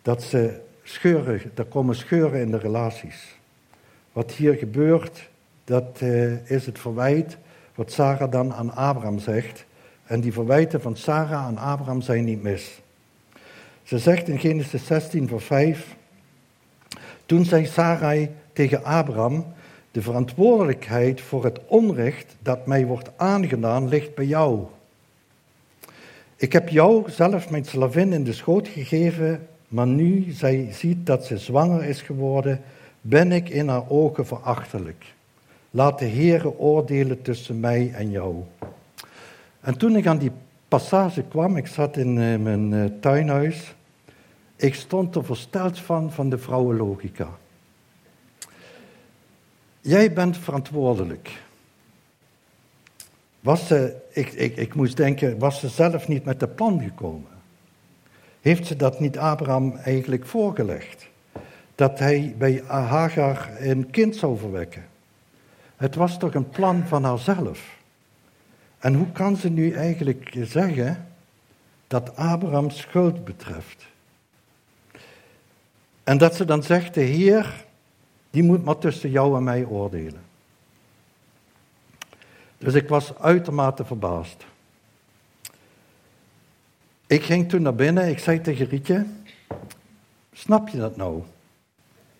Dat 0.02 0.22
ze 0.22 0.60
scheuren, 0.82 1.40
er 1.54 1.64
komen 1.64 1.94
scheuren 1.94 2.40
in 2.40 2.50
de 2.50 2.58
relaties. 2.58 3.38
Wat 4.12 4.32
hier 4.32 4.54
gebeurt, 4.54 5.28
dat 5.64 6.00
uh, 6.02 6.50
is 6.50 6.66
het 6.66 6.78
verwijt 6.78 7.38
wat 7.74 7.92
Sarah 7.92 8.30
dan 8.30 8.52
aan 8.52 8.74
Abraham 8.74 9.18
zegt. 9.18 9.64
En 10.04 10.20
die 10.20 10.32
verwijten 10.32 10.80
van 10.80 10.96
Sarah 10.96 11.44
aan 11.44 11.58
Abraham 11.58 12.00
zijn 12.00 12.24
niet 12.24 12.42
mis. 12.42 12.80
Ze 13.82 13.98
zegt 13.98 14.28
in 14.28 14.38
Genesis 14.38 14.86
16, 14.86 15.28
vers 15.28 15.44
5. 15.44 15.96
Toen 17.30 17.44
zei 17.44 17.66
Sarai 17.66 18.30
tegen 18.52 18.84
Abraham: 18.84 19.44
De 19.90 20.02
verantwoordelijkheid 20.02 21.20
voor 21.20 21.44
het 21.44 21.60
onrecht 21.66 22.36
dat 22.42 22.66
mij 22.66 22.86
wordt 22.86 23.10
aangedaan 23.16 23.88
ligt 23.88 24.14
bij 24.14 24.24
jou. 24.24 24.64
Ik 26.36 26.52
heb 26.52 26.68
jou 26.68 27.10
zelf 27.10 27.50
mijn 27.50 27.64
slavin 27.64 28.12
in 28.12 28.24
de 28.24 28.32
schoot 28.32 28.68
gegeven, 28.68 29.46
maar 29.68 29.86
nu 29.86 30.30
zij 30.30 30.68
ziet 30.70 31.06
dat 31.06 31.24
ze 31.24 31.38
zwanger 31.38 31.84
is 31.84 32.02
geworden, 32.02 32.60
ben 33.00 33.32
ik 33.32 33.48
in 33.48 33.68
haar 33.68 33.88
ogen 33.88 34.26
verachtelijk. 34.26 35.04
Laat 35.70 35.98
de 35.98 36.08
Heere 36.08 36.58
oordelen 36.58 37.22
tussen 37.22 37.60
mij 37.60 37.90
en 37.94 38.10
jou. 38.10 38.34
En 39.60 39.78
toen 39.78 39.96
ik 39.96 40.06
aan 40.06 40.18
die 40.18 40.32
passage 40.68 41.22
kwam, 41.22 41.56
ik 41.56 41.66
zat 41.66 41.96
in 41.96 42.18
eh, 42.18 42.38
mijn 42.38 42.74
eh, 42.74 42.84
tuinhuis, 43.00 43.74
ik 44.60 44.74
stond 44.74 45.14
er 45.14 45.24
versteld 45.24 45.78
van, 45.78 46.12
van 46.12 46.30
de 46.30 46.38
vrouwenlogica. 46.38 47.28
Jij 49.80 50.12
bent 50.12 50.36
verantwoordelijk. 50.36 51.42
Was 53.40 53.66
ze, 53.66 53.96
ik, 54.12 54.32
ik, 54.32 54.56
ik 54.56 54.74
moest 54.74 54.96
denken, 54.96 55.38
was 55.38 55.60
ze 55.60 55.68
zelf 55.68 56.08
niet 56.08 56.24
met 56.24 56.40
de 56.40 56.48
plan 56.48 56.82
gekomen? 56.82 57.30
Heeft 58.40 58.66
ze 58.66 58.76
dat 58.76 59.00
niet 59.00 59.18
Abraham 59.18 59.76
eigenlijk 59.76 60.26
voorgelegd? 60.26 61.08
Dat 61.74 61.98
hij 61.98 62.34
bij 62.38 62.62
Hagar 62.66 63.50
een 63.58 63.90
kind 63.90 64.16
zou 64.16 64.38
verwekken? 64.38 64.86
Het 65.76 65.94
was 65.94 66.18
toch 66.18 66.34
een 66.34 66.48
plan 66.48 66.86
van 66.86 67.04
haarzelf? 67.04 67.78
En 68.78 68.94
hoe 68.94 69.12
kan 69.12 69.36
ze 69.36 69.50
nu 69.50 69.72
eigenlijk 69.72 70.36
zeggen 70.42 71.06
dat 71.86 72.16
Abraham 72.16 72.70
schuld 72.70 73.24
betreft? 73.24 73.89
En 76.10 76.18
dat 76.18 76.34
ze 76.34 76.44
dan 76.44 76.62
zegt, 76.62 76.94
de 76.94 77.00
Heer, 77.00 77.64
die 78.30 78.42
moet 78.42 78.64
maar 78.64 78.78
tussen 78.78 79.10
jou 79.10 79.36
en 79.36 79.42
mij 79.42 79.64
oordelen. 79.64 80.22
Dus 82.58 82.74
ik 82.74 82.88
was 82.88 83.18
uitermate 83.18 83.84
verbaasd. 83.84 84.44
Ik 87.06 87.22
ging 87.22 87.48
toen 87.48 87.62
naar 87.62 87.74
binnen, 87.74 88.08
ik 88.08 88.18
zei 88.18 88.40
tegen 88.40 88.66
Rietje, 88.66 89.06
snap 90.32 90.68
je 90.68 90.78
dat 90.78 90.96
nou? 90.96 91.22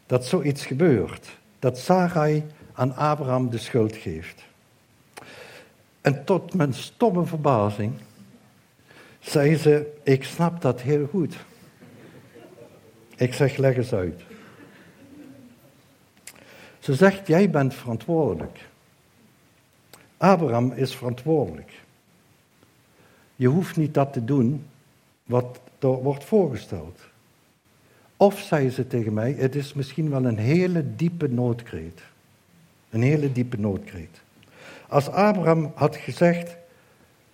Dat 0.07 0.27
zoiets 0.27 0.67
gebeurt. 0.67 1.39
Dat 1.59 1.79
Sarai 1.79 2.45
aan 2.73 2.97
Abraham 2.97 3.51
de 3.51 3.59
schuld 3.59 3.97
geeft. 3.97 4.43
En 6.01 6.25
tot 6.25 6.55
mijn 6.55 6.75
stomme 6.75 7.27
verbazing 7.27 7.93
zei 9.21 9.57
ze, 9.57 9.99
ik 10.03 10.25
snap 10.25 10.61
dat 10.63 10.81
heel 10.81 11.07
goed. 11.07 11.37
Ik 13.21 13.35
zeg, 13.35 13.57
leg 13.57 13.77
eens 13.77 13.93
uit. 13.93 14.23
Ze 16.79 16.95
zegt, 16.95 17.27
jij 17.27 17.51
bent 17.51 17.75
verantwoordelijk. 17.75 18.69
Abraham 20.17 20.73
is 20.73 20.95
verantwoordelijk. 20.95 21.73
Je 23.37 23.49
hoeft 23.49 23.77
niet 23.77 23.95
dat 23.95 24.13
te 24.13 24.25
doen 24.25 24.67
wat 25.25 25.61
er 25.79 25.89
wordt 25.89 26.25
voorgesteld. 26.25 27.01
Of 28.17 28.39
zei 28.39 28.71
ze 28.71 28.87
tegen 28.87 29.13
mij, 29.13 29.33
het 29.33 29.55
is 29.55 29.73
misschien 29.73 30.11
wel 30.11 30.25
een 30.25 30.39
hele 30.39 30.95
diepe 30.97 31.29
noodkreet. 31.29 32.03
Een 32.91 33.03
hele 33.03 33.33
diepe 33.33 33.59
noodkreet. 33.59 34.21
Als 34.89 35.09
Abraham 35.09 35.73
had 35.75 35.97
gezegd, 35.97 36.57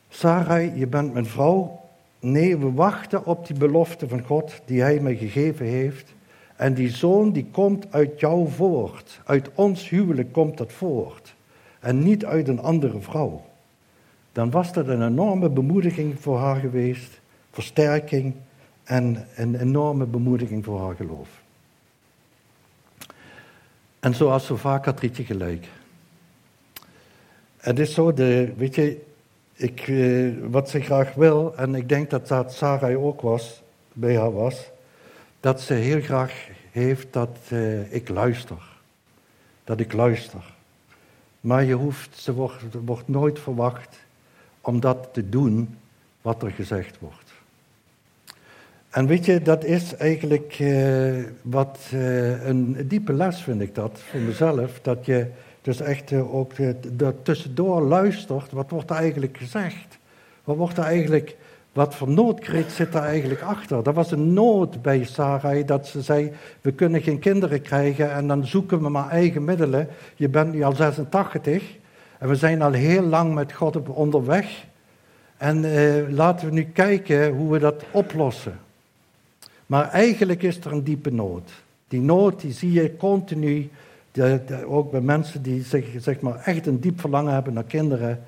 Sarai, 0.08 0.72
je 0.74 0.86
bent 0.86 1.12
mijn 1.12 1.26
vrouw, 1.26 1.85
Nee, 2.20 2.56
we 2.56 2.72
wachten 2.72 3.26
op 3.26 3.46
die 3.46 3.56
belofte 3.56 4.08
van 4.08 4.22
God 4.22 4.60
die 4.64 4.80
Hij 4.80 5.00
mij 5.00 5.16
gegeven 5.16 5.66
heeft. 5.66 6.14
En 6.56 6.74
die 6.74 6.90
zoon 6.90 7.32
die 7.32 7.46
komt 7.50 7.92
uit 7.92 8.20
jou 8.20 8.48
voort. 8.50 9.20
Uit 9.24 9.50
ons 9.54 9.88
huwelijk 9.88 10.32
komt 10.32 10.58
dat 10.58 10.72
voort. 10.72 11.34
En 11.80 12.02
niet 12.02 12.24
uit 12.24 12.48
een 12.48 12.60
andere 12.60 13.00
vrouw. 13.00 13.44
Dan 14.32 14.50
was 14.50 14.72
dat 14.72 14.88
een 14.88 15.06
enorme 15.06 15.48
bemoediging 15.48 16.20
voor 16.20 16.38
haar 16.38 16.60
geweest. 16.60 17.20
Versterking 17.50 18.34
en 18.84 19.26
een 19.36 19.60
enorme 19.60 20.06
bemoediging 20.06 20.64
voor 20.64 20.80
haar 20.80 20.94
geloof. 20.94 21.28
En 24.00 24.14
zoals 24.14 24.46
zo 24.46 24.56
vaak 24.56 24.84
had 24.84 25.00
Rietje 25.00 25.24
gelijk. 25.24 25.68
Het 27.56 27.78
is 27.78 27.94
zo, 27.94 28.12
de, 28.12 28.52
weet 28.56 28.74
je, 28.74 29.04
ik, 29.56 29.80
eh, 29.80 30.28
wat 30.50 30.70
ze 30.70 30.80
graag 30.80 31.14
wil, 31.14 31.56
en 31.56 31.74
ik 31.74 31.88
denk 31.88 32.10
dat 32.10 32.28
dat 32.28 32.54
Sarai 32.54 32.96
ook 32.96 33.20
was, 33.20 33.62
bij 33.92 34.16
haar 34.16 34.32
was, 34.32 34.70
dat 35.40 35.60
ze 35.60 35.74
heel 35.74 36.00
graag 36.00 36.48
heeft 36.70 37.12
dat 37.12 37.38
eh, 37.48 37.92
ik 37.92 38.08
luister. 38.08 38.62
Dat 39.64 39.80
ik 39.80 39.92
luister. 39.92 40.54
Maar 41.40 41.64
je 41.64 41.74
hoeft, 41.74 42.18
ze 42.18 42.32
wordt, 42.32 42.62
wordt 42.84 43.08
nooit 43.08 43.38
verwacht 43.38 43.98
om 44.60 44.80
dat 44.80 45.08
te 45.12 45.28
doen 45.28 45.76
wat 46.22 46.42
er 46.42 46.50
gezegd 46.50 46.98
wordt. 46.98 47.32
En 48.90 49.06
weet 49.06 49.24
je, 49.24 49.42
dat 49.42 49.64
is 49.64 49.96
eigenlijk 49.96 50.56
eh, 50.58 51.24
wat 51.42 51.78
eh, 51.92 52.46
een 52.46 52.88
diepe 52.88 53.12
les 53.12 53.42
vind 53.42 53.60
ik 53.60 53.74
dat 53.74 53.98
voor 54.10 54.20
mezelf, 54.20 54.80
dat 54.82 55.06
je 55.06 55.26
dus 55.66 55.80
echt 55.80 56.12
eh, 56.12 56.34
ook 56.34 56.58
uh, 56.58 56.70
tussendoor 57.22 57.80
luistert, 57.82 58.52
wat 58.52 58.70
wordt 58.70 58.90
er 58.90 58.96
eigenlijk 58.96 59.36
gezegd? 59.36 59.98
Wat 60.44 60.56
wordt 60.56 60.78
er 60.78 60.84
eigenlijk, 60.84 61.36
wat 61.72 61.94
voor 61.94 62.08
noodkreet 62.08 62.72
zit 62.72 62.94
er 62.94 63.02
eigenlijk 63.02 63.40
achter? 63.42 63.82
Dat 63.82 63.94
was 63.94 64.10
een 64.10 64.32
nood 64.32 64.82
bij 64.82 65.04
Sarai 65.04 65.64
dat 65.64 65.86
ze 65.86 66.02
zei, 66.02 66.32
we 66.60 66.72
kunnen 66.72 67.02
geen 67.02 67.18
kinderen 67.18 67.62
krijgen 67.62 68.12
en 68.12 68.26
dan 68.26 68.46
zoeken 68.46 68.82
we 68.82 68.88
maar 68.88 69.08
eigen 69.08 69.44
middelen. 69.44 69.88
Je 70.16 70.28
bent 70.28 70.52
nu 70.52 70.62
al 70.62 70.74
86 70.74 71.62
en 72.18 72.28
we 72.28 72.34
zijn 72.34 72.62
al 72.62 72.72
heel 72.72 73.02
lang 73.02 73.34
met 73.34 73.52
God 73.52 73.88
onderweg. 73.88 74.64
En 75.36 75.64
uh, 75.64 76.08
laten 76.08 76.46
we 76.46 76.52
nu 76.52 76.64
kijken 76.64 77.34
hoe 77.34 77.52
we 77.52 77.58
dat 77.58 77.84
oplossen. 77.90 78.58
Maar 79.66 79.88
eigenlijk 79.88 80.42
is 80.42 80.58
er 80.64 80.72
een 80.72 80.84
diepe 80.84 81.12
nood. 81.12 81.50
Die 81.88 82.00
nood 82.00 82.40
die 82.40 82.52
zie 82.52 82.72
je 82.72 82.96
continu 82.96 83.70
ook 84.66 84.90
bij 84.90 85.00
mensen 85.00 85.42
die 85.42 85.62
zeg, 85.62 85.84
zeg 85.98 86.20
maar 86.20 86.40
echt 86.44 86.66
een 86.66 86.80
diep 86.80 87.00
verlangen 87.00 87.32
hebben 87.32 87.52
naar 87.52 87.64
kinderen, 87.64 88.22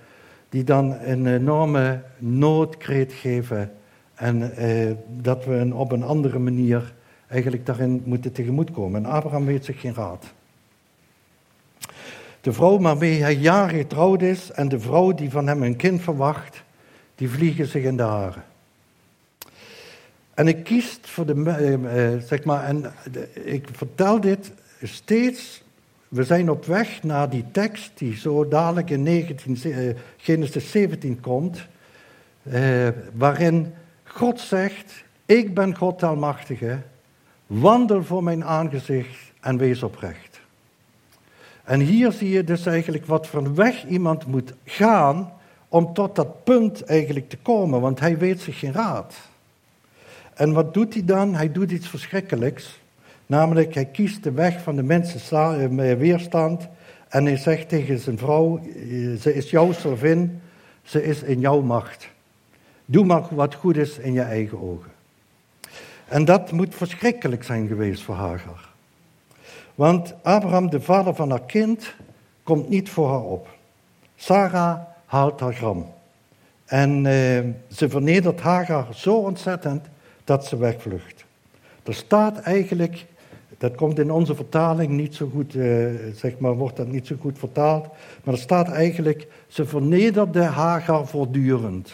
die 0.49 0.65
dan 0.65 0.93
een 1.01 1.27
enorme 1.27 2.03
noodkreet 2.19 3.13
geven 3.13 3.73
en 4.15 4.57
eh, 4.57 4.95
dat 5.09 5.45
we 5.45 5.55
een, 5.55 5.75
op 5.75 5.93
een 5.93 6.03
andere 6.03 6.39
manier 6.39 6.95
eigenlijk 7.29 7.67
daarin 7.67 8.03
moeten 8.05 8.33
tegemoetkomen. 8.33 9.05
En 9.05 9.11
Abraham 9.11 9.45
weet 9.45 9.65
zich 9.65 9.81
geen 9.81 9.95
raad. 9.95 10.25
De 12.41 12.53
vrouw 12.53 12.79
waarmee 12.79 13.23
hij 13.23 13.35
jaren 13.35 13.79
getrouwd 13.79 14.23
is 14.23 14.51
en 14.51 14.69
de 14.69 14.81
vrouw 14.81 15.15
die 15.15 15.31
van 15.31 15.47
hem 15.47 15.63
een 15.63 15.77
kind 15.77 16.03
verwacht, 16.03 16.63
die 17.15 17.31
vliegen 17.31 17.67
zich 17.67 17.85
in 17.85 17.97
de 17.97 18.03
haren. 18.03 18.45
En 20.35 20.49
ik 20.49 20.65
kies 20.65 20.99
voor 21.03 21.27
de, 21.27 21.35
uh, 21.35 22.23
zeg 22.27 22.45
maar, 22.45 22.65
en 22.65 22.93
ik 23.45 23.69
vertel 23.73 24.21
dit 24.21 24.53
steeds. 24.83 25.63
We 26.09 26.25
zijn 26.25 26.51
op 26.51 26.65
weg 26.65 27.03
naar 27.03 27.31
die 27.31 27.45
tekst 27.51 27.91
die 27.95 28.17
zo 28.17 28.49
dadelijk 28.49 28.91
in 28.91 29.03
19, 29.03 29.59
uh, 29.65 29.95
Genesis 30.17 30.71
17 30.71 31.21
komt, 31.21 31.67
uh, 32.43 32.89
waarin 33.13 33.75
God 34.05 34.41
zegt: 34.41 35.05
Ik 35.27 35.55
ben 35.55 35.77
God 35.77 36.03
Almachtige, 36.03 36.79
wandel 37.47 38.05
voor 38.05 38.23
mijn 38.23 38.45
aangezicht 38.45 39.33
en 39.41 39.59
wees 39.59 39.83
oprecht. 39.83 40.41
En 41.65 41.81
hier 41.81 42.13
zie 42.13 42.31
je 42.31 42.45
dus 42.45 42.67
eigenlijk 42.67 43.07
wat 43.07 43.27
van 43.27 43.55
weg 43.55 43.87
iemand 43.87 44.27
moet 44.27 44.55
gaan 44.65 45.33
om 45.69 45.95
tot 45.95 46.17
dat 46.17 46.45
punt 46.45 46.85
eigenlijk 46.85 47.29
te 47.29 47.37
komen, 47.37 47.81
want 47.81 48.01
hij 48.01 48.19
weet 48.19 48.41
zich 48.41 48.59
geen 48.59 48.73
raad. 48.73 49.15
En 50.35 50.53
wat 50.53 50.75
doet 50.75 50.95
hij 50.95 51.05
dan? 51.05 51.35
Hij 51.35 51.53
doet 51.53 51.71
iets 51.71 51.89
verschrikkelijks. 51.89 52.81
Namelijk, 53.29 53.75
hij 53.75 53.85
kiest 53.85 54.23
de 54.23 54.33
weg 54.33 54.63
van 54.63 54.77
de 54.77 54.83
mensen 54.83 55.21
eh, 55.81 55.95
weerstand. 55.95 56.69
En 57.09 57.25
hij 57.25 57.37
zegt 57.37 57.69
tegen 57.69 57.99
zijn 57.99 58.19
vrouw: 58.19 58.59
eh, 58.59 59.15
Ze 59.21 59.35
is 59.35 59.51
jouw 59.51 59.73
slavin, 59.73 60.41
ze 60.83 61.05
is 61.05 61.23
in 61.23 61.41
jouw 61.41 61.61
macht. 61.61 62.09
Doe 62.85 63.05
maar 63.05 63.23
wat 63.31 63.55
goed 63.55 63.77
is 63.77 63.99
in 63.99 64.13
je 64.13 64.23
eigen 64.23 64.61
ogen. 64.61 64.91
En 66.09 66.25
dat 66.25 66.53
moet 66.53 66.75
verschrikkelijk 66.75 67.45
zijn 67.45 67.67
geweest 67.67 68.03
voor 68.03 68.15
Hagar. 68.15 68.69
Want 69.75 70.15
Abraham, 70.23 70.71
de 70.71 70.81
vader 70.81 71.15
van 71.15 71.31
haar 71.31 71.45
kind, 71.47 71.95
komt 72.43 72.69
niet 72.69 72.91
voor 72.91 73.09
haar 73.09 73.23
op. 73.23 73.49
Sarah 74.17 74.79
haalt 75.05 75.41
haar 75.41 75.55
gram. 75.55 75.93
En 76.65 77.07
eh, 77.07 77.13
ze 77.77 77.89
vernedert 77.89 78.41
Hagar 78.41 78.87
zo 78.95 79.15
ontzettend 79.15 79.87
dat 80.25 80.47
ze 80.47 80.57
wegvlucht. 80.57 81.25
Er 81.83 81.95
staat 81.95 82.41
eigenlijk, 82.41 83.07
dat 83.59 83.75
komt 83.75 83.99
in 83.99 84.11
onze 84.11 84.35
vertaling 84.35 84.91
niet 84.91 85.15
zo 85.15 85.31
goed, 85.33 85.55
eh, 85.55 85.87
zeg 86.15 86.39
maar, 86.39 86.55
wordt 86.55 86.77
dat 86.77 86.87
niet 86.87 87.07
zo 87.07 87.17
goed 87.21 87.39
vertaald, 87.39 87.87
maar 88.25 88.35
er 88.35 88.41
staat 88.41 88.69
eigenlijk, 88.69 89.29
ze 89.47 89.67
vernederde 89.67 90.43
Hagar 90.43 91.07
voortdurend. 91.07 91.93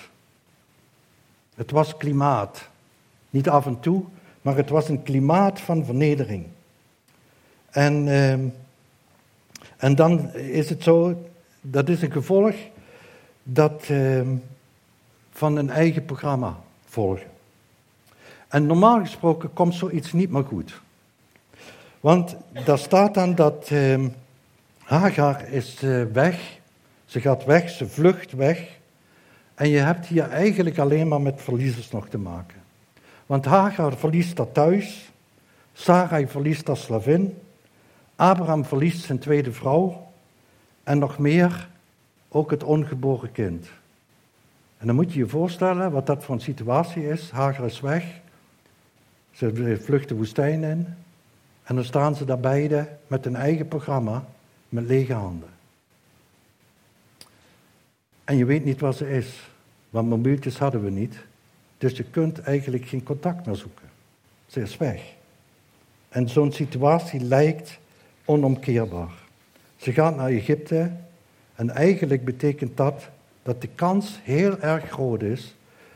Het 1.54 1.71
was 1.71 1.97
klimaat. 1.97 2.68
Niet 3.30 3.49
af 3.49 3.66
en 3.66 3.80
toe, 3.80 4.04
maar 4.42 4.56
het 4.56 4.71
was 4.71 4.88
een 4.88 5.02
klimaat 5.02 5.61
van 5.61 5.85
vernedering. 5.85 6.47
En, 7.71 8.06
uh, 8.06 8.33
en 9.76 9.94
dan 9.94 10.35
is 10.35 10.68
het 10.68 10.83
zo, 10.83 11.23
dat 11.61 11.88
is 11.88 12.02
een 12.02 12.12
gevolg 12.12 12.54
dat, 13.42 13.88
uh, 13.90 14.21
van 15.30 15.56
een 15.56 15.71
eigen 15.71 16.04
programma 16.04 16.61
volgen. 16.85 17.26
En 18.49 18.66
normaal 18.66 19.00
gesproken 19.00 19.52
komt 19.52 19.75
zoiets 19.75 20.12
niet 20.12 20.30
meer 20.30 20.44
goed. 20.44 20.80
Want 22.04 22.37
daar 22.64 22.78
staat 22.78 23.14
dan 23.14 23.34
dat 23.34 23.70
uh, 23.73 24.04
Hagar 24.78 25.49
is 25.49 25.82
uh, 25.82 26.04
weg, 26.12 26.58
ze 27.04 27.20
gaat 27.20 27.44
weg, 27.44 27.70
ze 27.70 27.88
vlucht 27.88 28.32
weg. 28.32 28.78
En 29.54 29.68
je 29.68 29.78
hebt 29.78 30.06
hier 30.06 30.28
eigenlijk 30.30 30.78
alleen 30.78 31.08
maar 31.08 31.20
met 31.20 31.42
verliezers 31.42 31.90
nog 31.90 32.08
te 32.08 32.18
maken. 32.18 32.62
Want 33.26 33.44
Hagar 33.44 33.96
verliest 33.96 34.37
dat 34.37 34.54
thuis, 34.54 35.12
Sarai 35.73 36.26
verliest 36.26 36.66
dat 36.66 36.78
slavin, 36.78 37.38
Abraham 38.16 38.64
verliest 38.64 39.04
zijn 39.04 39.18
tweede 39.18 39.52
vrouw 39.52 40.06
en 40.82 40.99
nog 40.99 41.18
meer, 41.18 41.68
ook 42.28 42.50
het 42.50 42.64
ongeboren 42.64 43.32
kind. 43.32 43.68
En 44.78 44.87
dan 44.87 44.94
moet 44.94 45.12
je 45.12 45.18
je 45.18 45.28
voorstellen 45.28 45.92
wat 45.92 46.06
dat 46.06 46.25
voor 46.25 46.34
een 46.34 46.40
situatie 46.40 47.08
is. 47.08 47.30
Hagar 47.30 47.64
is 47.64 47.80
weg, 47.80 48.20
ze 49.30 49.78
vluchten 49.82 50.08
de 50.08 50.14
woestijn 50.14 50.64
in 50.64 51.03
en 51.64 51.75
dan 51.75 51.85
staan 51.85 52.16
ze 52.16 52.25
daar 52.25 52.40
beide 52.40 52.88
met 53.06 53.26
een 53.26 53.37
eigen 53.37 53.68
programma 53.68 54.24
met 54.68 54.85
lege 54.85 55.12
handen. 55.12 55.48
En 58.24 58.37
je 58.37 58.44
weet 58.44 58.64
niet 58.64 58.81
waar 58.81 58.94
ze 58.94 59.11
is, 59.11 59.50
want 59.90 60.09
mobieltjes 60.09 60.59
hadden 60.59 60.85
we 60.85 60.90
niet. 60.90 61.16
Dus 61.79 61.96
je 61.96 62.05
kunt 62.05 62.40
eigenlijk 62.40 62.87
geen 62.87 63.03
contact 63.03 63.46
meer 63.46 63.57
zoeken. 63.57 63.88
Ze 64.46 64.61
is 64.61 64.77
weg. 64.77 65.03
En 66.09 66.29
zo'n 66.29 66.53
situatie 66.53 67.20
lijkt 67.20 67.79
onomkeerbaar. 68.24 69.12
Ze 69.77 69.92
gaat 69.92 70.16
naar 70.16 70.29
Egypte 70.29 70.92
en 71.55 71.70
eigenlijk 71.70 72.24
betekent 72.24 72.77
dat 72.77 73.09
dat 73.42 73.61
de 73.61 73.68
kans 73.74 74.20
heel 74.22 74.59
erg 74.59 74.90
groot 74.90 75.22
is 75.22 75.55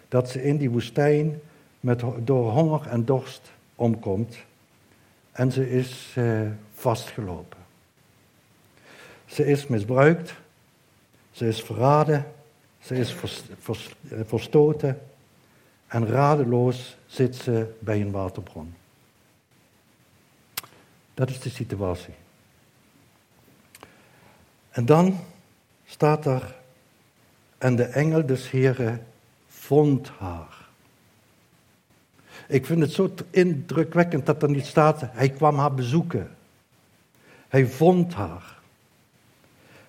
dat 0.08 0.30
ze 0.30 0.42
in 0.42 0.56
die 0.56 0.70
woestijn 0.70 1.40
met, 1.80 2.02
door 2.24 2.50
honger 2.50 2.86
en 2.86 3.04
dorst 3.04 3.52
omkomt. 3.74 4.36
En 5.38 5.52
ze 5.52 5.70
is 5.70 6.12
eh, 6.14 6.40
vastgelopen. 6.74 7.58
Ze 9.26 9.46
is 9.46 9.66
misbruikt, 9.66 10.34
ze 11.30 11.48
is 11.48 11.62
verraden, 11.62 12.32
ze 12.80 12.94
is 12.94 13.14
eh, 13.14 14.20
verstoten 14.24 15.00
en 15.86 16.06
radeloos 16.06 16.96
zit 17.06 17.36
ze 17.36 17.74
bij 17.78 18.00
een 18.00 18.10
waterbron. 18.10 18.74
Dat 21.14 21.30
is 21.30 21.40
de 21.40 21.50
situatie. 21.50 22.14
En 24.70 24.86
dan 24.86 25.18
staat 25.84 26.26
er, 26.26 26.54
en 27.58 27.76
de 27.76 27.84
engel 27.84 28.26
des 28.26 28.50
Heren 28.50 29.06
vond 29.46 30.08
haar. 30.08 30.67
Ik 32.48 32.66
vind 32.66 32.80
het 32.80 32.92
zo 32.92 33.14
indrukwekkend 33.30 34.26
dat 34.26 34.42
er 34.42 34.50
niet 34.50 34.66
staat, 34.66 35.00
hij 35.02 35.28
kwam 35.28 35.58
haar 35.58 35.74
bezoeken. 35.74 36.28
Hij 37.48 37.66
vond 37.66 38.14
haar. 38.14 38.58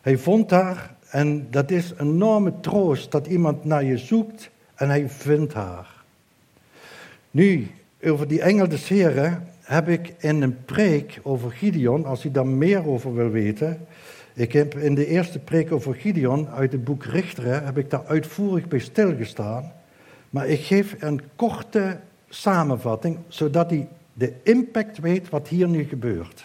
Hij 0.01 0.17
vond 0.17 0.49
haar 0.49 0.95
en 1.09 1.47
dat 1.49 1.71
is 1.71 1.93
een 1.97 2.07
enorme 2.07 2.59
troost 2.59 3.11
dat 3.11 3.27
iemand 3.27 3.65
naar 3.65 3.83
je 3.83 3.97
zoekt 3.97 4.49
en 4.75 4.89
hij 4.89 5.09
vindt 5.09 5.53
haar. 5.53 5.87
Nu, 7.31 7.71
over 8.03 8.27
die 8.27 8.41
engel 8.41 8.67
des 8.67 8.87
Heren 8.87 9.47
heb 9.61 9.87
ik 9.87 10.13
in 10.17 10.41
een 10.41 10.65
preek 10.65 11.19
over 11.23 11.51
Gideon, 11.51 12.05
als 12.05 12.25
u 12.25 12.31
daar 12.31 12.47
meer 12.47 12.87
over 12.87 13.13
wil 13.15 13.29
weten. 13.29 13.87
Ik 14.33 14.53
heb 14.53 14.75
in 14.75 14.95
de 14.95 15.05
eerste 15.05 15.39
preek 15.39 15.71
over 15.71 15.95
Gideon 15.95 16.49
uit 16.49 16.71
het 16.71 16.83
boek 16.83 17.03
Richteren, 17.03 17.65
heb 17.65 17.77
ik 17.77 17.89
daar 17.89 18.05
uitvoerig 18.05 18.67
bij 18.67 18.79
stilgestaan. 18.79 19.71
Maar 20.29 20.47
ik 20.47 20.59
geef 20.59 20.95
een 20.99 21.21
korte 21.35 21.99
samenvatting, 22.29 23.17
zodat 23.27 23.69
hij 23.69 23.87
de 24.13 24.33
impact 24.43 24.97
weet 24.97 25.29
wat 25.29 25.47
hier 25.47 25.67
nu 25.67 25.83
gebeurt. 25.83 26.43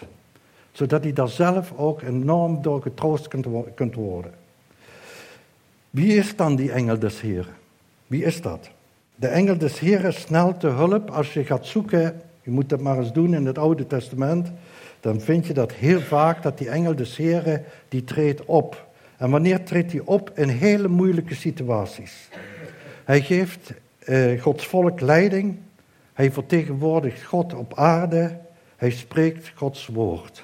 Zodat 0.71 1.03
hij 1.03 1.13
daar 1.13 1.29
zelf 1.29 1.73
ook 1.75 2.01
enorm 2.01 2.61
door 2.61 2.81
getroost 2.81 3.27
kunt 3.75 3.95
worden. 3.95 4.31
Wie 5.89 6.17
is 6.17 6.35
dan 6.35 6.55
die 6.55 6.71
engel 6.71 6.99
des 6.99 7.21
Heren? 7.21 7.53
Wie 8.07 8.23
is 8.23 8.41
dat? 8.41 8.69
De 9.15 9.27
engel 9.27 9.57
des 9.57 9.79
Heren 9.79 10.13
snelt 10.13 10.59
te 10.59 10.67
hulp 10.67 11.09
als 11.09 11.33
je 11.33 11.45
gaat 11.45 11.65
zoeken. 11.65 12.21
Je 12.41 12.51
moet 12.51 12.69
dat 12.69 12.79
maar 12.79 12.97
eens 12.97 13.13
doen 13.13 13.33
in 13.33 13.45
het 13.45 13.57
Oude 13.57 13.87
Testament. 13.87 14.51
Dan 14.99 15.21
vind 15.21 15.47
je 15.47 15.53
dat 15.53 15.71
heel 15.71 15.99
vaak 15.99 16.43
dat 16.43 16.57
die 16.57 16.69
engel 16.69 16.95
des 16.95 17.17
Heren 17.17 17.63
die 17.89 18.03
treedt 18.03 18.45
op. 18.45 18.87
En 19.17 19.29
wanneer 19.29 19.63
treedt 19.63 19.91
hij 19.91 20.01
op? 20.05 20.31
In 20.35 20.49
hele 20.49 20.87
moeilijke 20.87 21.35
situaties. 21.35 22.29
Hij 23.05 23.21
geeft 23.21 23.73
eh, 23.99 24.41
Gods 24.41 24.67
volk 24.67 25.01
leiding. 25.01 25.57
Hij 26.15 26.31
vertegenwoordigt 26.31 27.23
God 27.23 27.53
op 27.53 27.73
aarde. 27.73 28.37
Hij 28.75 28.91
spreekt 28.91 29.51
Gods 29.55 29.87
woord. 29.87 30.43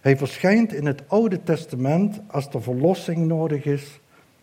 Hij 0.00 0.16
verschijnt 0.16 0.72
in 0.72 0.86
het 0.86 1.02
Oude 1.06 1.42
Testament 1.42 2.20
als 2.26 2.48
er 2.52 2.62
verlossing 2.62 3.26
nodig 3.26 3.64
is. 3.64 4.00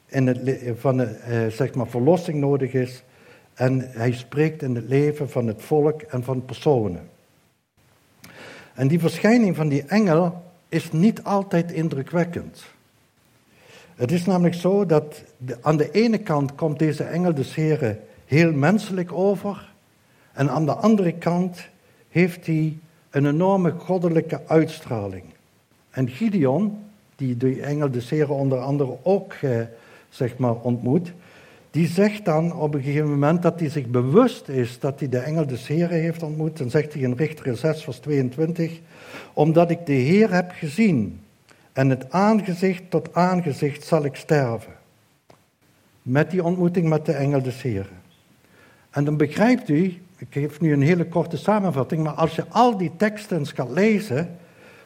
In 0.08 0.28
het, 0.28 0.62
van 0.80 1.00
eh, 1.02 1.48
zeg 1.48 1.74
maar 1.74 1.88
verlossing 1.88 2.40
nodig 2.40 2.74
is. 2.74 3.04
En 3.54 3.90
hij 3.92 4.12
spreekt 4.12 4.62
in 4.62 4.76
het 4.76 4.88
leven 4.88 5.30
van 5.30 5.48
het 5.48 5.62
volk 5.62 6.02
en 6.02 6.24
van 6.24 6.46
personen. 6.46 7.10
En 8.74 8.88
die 8.88 9.00
verschijning 9.00 9.56
van 9.56 9.68
die 9.68 9.84
engel 9.84 10.44
is 10.70 10.92
niet 10.92 11.24
altijd 11.24 11.72
indrukwekkend. 11.72 12.66
Het 13.96 14.12
is 14.12 14.26
namelijk 14.26 14.56
zo 14.56 14.86
dat 14.86 15.24
aan 15.62 15.78
de 15.78 15.92
ene 15.92 16.18
kant 16.18 16.56
komt 16.56 16.80
deze 16.80 17.04
engel 17.04 17.34
des 17.34 17.56
Heren 17.56 18.00
heel 18.26 18.52
menselijk 18.52 19.12
over. 19.12 19.76
En 20.38 20.50
aan 20.50 20.66
de 20.66 20.74
andere 20.74 21.12
kant 21.12 21.68
heeft 22.10 22.46
hij 22.46 22.78
een 23.10 23.26
enorme 23.26 23.72
goddelijke 23.72 24.42
uitstraling. 24.48 25.24
En 25.90 26.10
Gideon, 26.10 26.78
die 27.16 27.38
de 27.38 27.62
engel 27.62 27.92
des 27.92 28.10
Heren 28.10 28.36
onder 28.36 28.58
andere 28.58 28.98
ook 29.04 29.34
eh, 29.34 29.60
zeg 30.10 30.38
maar, 30.38 30.56
ontmoet, 30.56 31.14
die 31.72 31.88
zegt 31.88 32.26
dan 32.26 32.56
op 32.56 32.74
een 32.74 32.82
gegeven 32.82 33.10
moment 33.10 33.42
dat 33.42 33.60
hij 33.60 33.70
zich 33.70 33.88
bewust 33.88 34.48
is 34.48 34.80
dat 34.80 35.00
hij 35.00 35.10
de 35.10 35.18
engel 35.18 35.48
des 35.48 35.68
Heren 35.68 36.02
heeft 36.02 36.24
ontmoet. 36.24 36.58
Dan 36.58 36.70
zegt 36.70 36.94
hij 36.94 37.02
in 37.02 37.14
Richter 37.14 37.58
6 37.58 37.84
vers 37.84 37.98
22, 37.98 38.80
omdat 39.34 39.72
ik 39.72 39.86
de 39.86 39.94
Heer 39.94 40.34
heb 40.34 40.52
gezien 40.52 41.20
en 41.74 41.90
het 41.90 42.12
aangezicht 42.12 42.84
tot 42.90 43.14
aangezicht 43.14 43.86
zal 43.86 44.06
ik 44.06 44.16
sterven. 44.16 44.74
Met 46.02 46.32
die 46.32 46.44
ontmoeting 46.44 46.90
met 46.90 47.06
de 47.06 47.14
engel 47.14 47.42
des 47.42 47.62
Heren. 47.62 48.02
En 48.90 49.04
dan 49.04 49.18
begrijpt 49.18 49.70
u 49.70 49.98
ik 50.18 50.28
geef 50.30 50.62
nu 50.62 50.74
een 50.74 50.82
hele 50.82 51.06
korte 51.06 51.38
samenvatting, 51.38 52.04
maar 52.04 52.14
als 52.14 52.36
je 52.36 52.46
al 52.50 52.78
die 52.78 52.92
teksten 52.98 53.38
eens 53.38 53.52
gaat 53.52 53.70
lezen, 53.70 54.38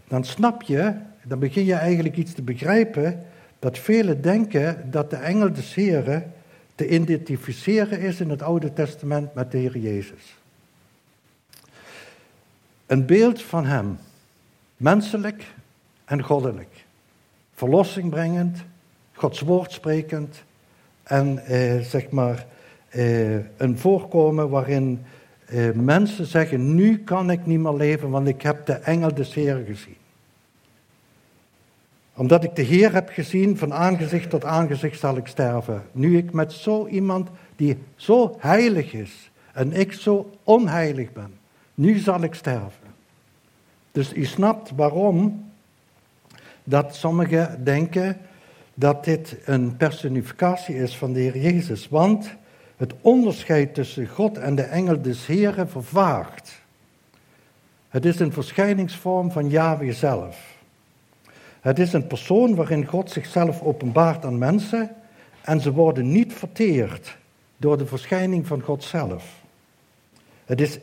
dan 0.08 0.24
snap 0.24 0.62
je, 0.62 0.94
dan 1.24 1.40
begin 1.40 1.66
je 1.66 1.74
eigenlijk 1.74 2.16
iets 2.16 2.34
te 2.34 2.42
begrijpen, 2.42 3.26
dat 3.60 3.78
velen 3.78 4.22
denken 4.22 4.92
dat 4.92 5.10
de 5.10 5.16
engel 5.16 5.54
des 5.54 5.74
Heren 5.74 6.34
te 6.76 6.88
identificeren 6.88 8.00
is 8.00 8.20
in 8.20 8.30
het 8.30 8.42
Oude 8.42 8.74
Testament 8.74 9.34
met 9.34 9.52
de 9.52 9.58
Heer 9.58 9.78
Jezus. 9.78 10.38
Een 12.86 13.06
beeld 13.06 13.42
van 13.42 13.66
Hem, 13.66 13.98
menselijk 14.78 15.44
en 16.06 16.24
goddelijk, 16.24 16.86
verlossing 17.54 18.10
brengend, 18.10 18.58
Gods 19.14 19.40
woord 19.40 19.72
sprekend 19.72 20.44
en 21.04 21.46
eh, 21.46 21.80
zeg 21.80 22.10
maar 22.10 22.46
eh, 22.90 23.36
een 23.58 23.78
voorkomen 23.78 24.50
waarin 24.50 25.06
eh, 25.52 25.72
mensen 25.72 26.26
zeggen, 26.26 26.76
nu 26.76 26.98
kan 26.98 27.32
ik 27.32 27.46
niet 27.46 27.60
meer 27.60 27.74
leven, 27.74 28.10
want 28.10 28.28
ik 28.28 28.42
heb 28.42 28.66
de 28.66 28.74
engel 28.74 29.14
des 29.14 29.34
Heer 29.34 29.64
gezien. 29.66 29.96
Omdat 32.16 32.44
ik 32.44 32.56
de 32.56 32.62
Heer 32.62 32.94
heb 32.94 33.10
gezien, 33.10 33.58
van 33.58 33.74
aangezicht 33.74 34.30
tot 34.30 34.46
aangezicht 34.46 35.00
zal 35.00 35.18
ik 35.18 35.28
sterven. 35.28 35.84
Nu 35.92 36.18
ik 36.18 36.34
met 36.34 36.54
zo 36.54 36.88
iemand 36.88 37.30
die 37.56 37.78
zo 37.96 38.36
heilig 38.40 38.94
is 38.94 39.32
en 39.54 39.74
ik 39.74 39.94
zo 39.94 40.32
onheilig 40.44 41.14
ben, 41.14 41.34
nu 41.76 41.98
zal 41.98 42.24
ik 42.24 42.34
sterven. 42.34 42.90
Dus 43.92 44.14
u 44.14 44.26
snapt 44.26 44.72
waarom 44.76 45.50
dat 46.64 46.96
sommigen 46.96 47.64
denken 47.64 48.18
dat 48.74 49.04
dit 49.04 49.38
een 49.46 49.78
personificatie 49.78 50.76
is 50.76 50.98
van 50.98 51.14
de 51.14 51.20
Heer 51.20 51.38
Jezus. 51.38 51.90
Want 51.90 52.30
het 52.82 52.94
onderscheid 53.02 53.74
tussen 53.74 54.08
God 54.08 54.38
en 54.38 54.56
de 54.56 54.62
engel 54.62 55.02
des 55.02 55.26
Heren 55.26 55.70
vervaagt. 55.70 56.62
Het 57.90 58.06
is 58.06 58.20
een 58.20 58.34
verschijningsvorm 58.34 59.32
van 59.32 59.50
Yahweh 59.50 59.94
zelf. 59.94 60.58
Het 61.60 61.80
is 61.80 61.94
een 61.94 62.08
persoon 62.08 62.56
waarin 62.56 62.86
God 62.86 63.12
zichzelf 63.12 63.62
openbaart 63.62 64.26
aan 64.26 64.38
mensen 64.38 64.96
en 65.42 65.62
ze 65.62 65.72
worden 65.72 66.12
niet 66.12 66.34
verteerd 66.34 67.18
door 67.58 67.78
de 67.78 67.86
verschijning 67.86 68.48
van 68.48 68.62
God 68.62 68.84
zelf. 68.84 69.42
Het 70.46 70.62
is 70.62 70.80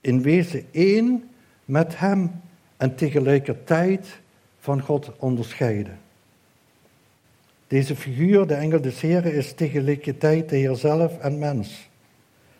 in 0.00 0.22
wezen 0.22 0.66
één 0.70 1.30
met 1.64 1.98
Hem 1.98 2.40
en 2.76 2.94
tegelijkertijd 2.94 4.20
van 4.58 4.80
God 4.80 5.12
onderscheiden. 5.18 5.98
Deze 7.74 7.96
figuur, 7.96 8.46
de 8.46 8.54
engel 8.54 8.80
des 8.80 9.00
Heren, 9.00 9.34
is 9.34 9.52
tegelijkertijd 9.52 10.48
de 10.48 10.56
Heer 10.56 10.74
zelf 10.74 11.18
en 11.18 11.38
mens. 11.38 11.88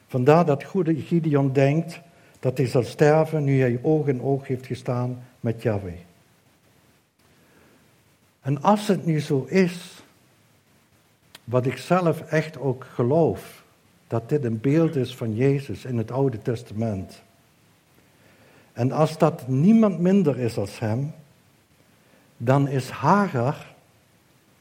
Vandaar 0.07 0.45
dat 0.45 0.65
goede 0.65 0.95
Gideon 0.95 1.53
denkt 1.53 2.01
dat 2.41 2.59
hij 2.59 2.67
zal 2.67 2.83
sterven 2.83 3.45
nu 3.45 3.61
hij 3.61 3.79
oog 3.83 4.07
in 4.07 4.23
oog 4.23 4.47
heeft 4.47 4.67
gestaan 4.67 5.23
met 5.41 5.63
Yahweh. 5.63 5.95
En 8.41 8.63
als 8.63 8.89
het 8.89 9.07
nu 9.07 9.21
zo 9.21 9.45
is, 9.49 10.03
wat 11.45 11.67
ik 11.67 11.77
zelf 11.77 12.21
echt 12.21 12.59
ook 12.59 12.87
geloof, 12.93 13.65
dat 14.07 14.29
dit 14.29 14.45
een 14.45 14.61
beeld 14.61 14.97
is 14.97 15.15
van 15.15 15.35
Jezus 15.35 15.85
in 15.85 15.99
het 15.99 16.11
Oude 16.11 16.43
Testament. 16.43 17.23
En 18.73 18.93
als 18.93 19.19
dat 19.19 19.49
niemand 19.49 19.99
minder 19.99 20.39
is 20.39 20.57
als 20.57 20.79
hem, 20.79 21.15
dan 22.37 22.69
is 22.69 22.89
Hagar 22.89 23.74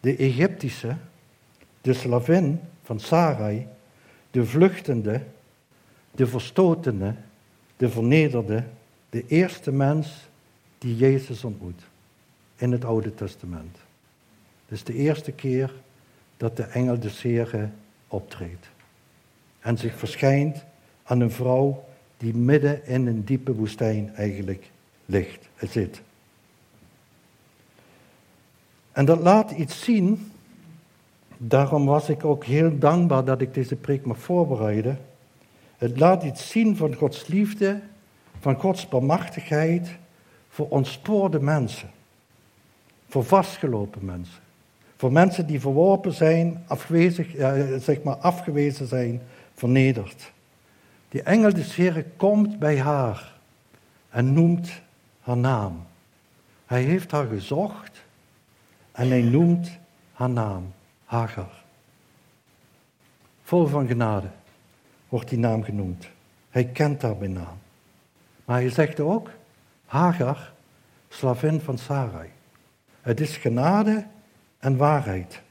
de 0.04 0.16
Egyptische, 0.16 0.96
de 1.82 1.94
slavin 1.94 2.60
van 2.84 3.00
Sarai, 3.00 3.68
de 4.32 4.46
vluchtende, 4.46 5.22
de 6.12 6.28
verstotene, 6.28 7.16
de 7.78 7.89
vernederde, 7.89 8.63
de 9.10 9.24
eerste 9.28 9.72
mens 9.72 10.28
die 10.78 10.96
Jezus 10.96 11.44
ontmoet 11.44 11.82
in 12.56 12.72
het 12.72 12.86
Oude 12.86 13.13
Testament. 13.13 13.78
Het 14.66 14.78
is 14.78 14.84
de 14.84 14.94
eerste 14.94 15.32
keer 15.32 15.74
dat 16.38 16.58
de 16.58 16.63
engel 16.63 17.00
des 17.00 17.22
Heren 17.22 17.74
optreedt 18.08 18.70
en 19.60 19.78
zich 19.78 19.98
verschijnt 19.98 20.66
aan 21.04 21.20
een 21.20 21.32
vrouw 21.32 21.86
die 22.18 22.36
midden 22.36 22.86
in 22.86 23.08
een 23.08 23.24
diepe 23.24 23.54
woestijn 23.54 24.16
eigenlijk 24.16 24.72
ligt, 25.06 25.50
zit. 25.60 26.02
En 28.94 29.06
dat 29.06 29.20
laat 29.20 29.52
iets 29.52 29.84
zien. 29.84 30.32
Daarom 31.38 31.86
was 31.86 32.10
ik 32.10 32.26
ook 32.26 32.46
heel 32.46 32.78
dankbaar 32.80 33.26
dat 33.26 33.42
ik 33.42 33.54
deze 33.54 33.76
preek 33.76 34.06
mag 34.06 34.18
voorbereiden. 34.18 35.00
Het 35.78 36.00
laat 36.00 36.24
iets 36.24 36.50
zien 36.50 36.78
van 36.78 36.96
Gods 36.96 37.28
liefde, 37.28 37.82
van 38.40 38.56
Gods 38.56 38.88
bemachtigheid 38.88 39.98
voor 40.50 40.68
ontspoorde 40.70 41.40
mensen. 41.40 41.90
Voor 43.10 43.24
vastgelopen 43.24 44.06
mensen. 44.06 44.42
Voor 44.98 45.12
mensen 45.12 45.48
die 45.48 45.60
verworpen 45.60 46.14
zijn, 46.14 46.64
afwezig, 46.68 47.28
zeg 47.82 48.04
maar 48.04 48.16
afgewezen 48.16 48.88
zijn, 48.88 49.22
vernederd. 49.54 50.32
Die 51.10 51.22
engel 51.22 51.54
des 51.54 51.76
Heren 51.76 52.16
komt 52.16 52.60
bij 52.60 52.80
haar 52.80 53.34
en 54.10 54.34
noemt 54.34 54.70
haar 55.20 55.38
naam. 55.38 55.86
Hij 56.66 56.82
heeft 56.82 57.12
haar 57.12 57.28
gezocht 57.28 57.93
en 58.94 59.10
hij 59.10 59.22
noemt 59.22 59.72
haar 60.14 60.30
naam, 60.30 60.74
Hagar. 61.06 61.64
Vol 63.44 63.68
van 63.68 63.88
genade 63.88 64.28
wordt 65.10 65.30
die 65.30 65.40
naam 65.40 65.64
genoemd. 65.64 66.10
Hij 66.50 66.66
kent 66.66 67.02
haar 67.02 67.18
bij 67.18 67.28
naam. 67.28 67.58
Maar 68.46 68.60
hij 68.60 68.70
zegt 68.70 69.00
ook, 69.00 69.30
Hagar, 69.86 70.54
slavin 71.10 71.62
van 71.62 71.78
Sarai. 71.78 72.30
Het 73.02 73.20
is 73.20 73.38
genade 73.38 74.06
en 74.60 74.78
waarheid. 74.78 75.42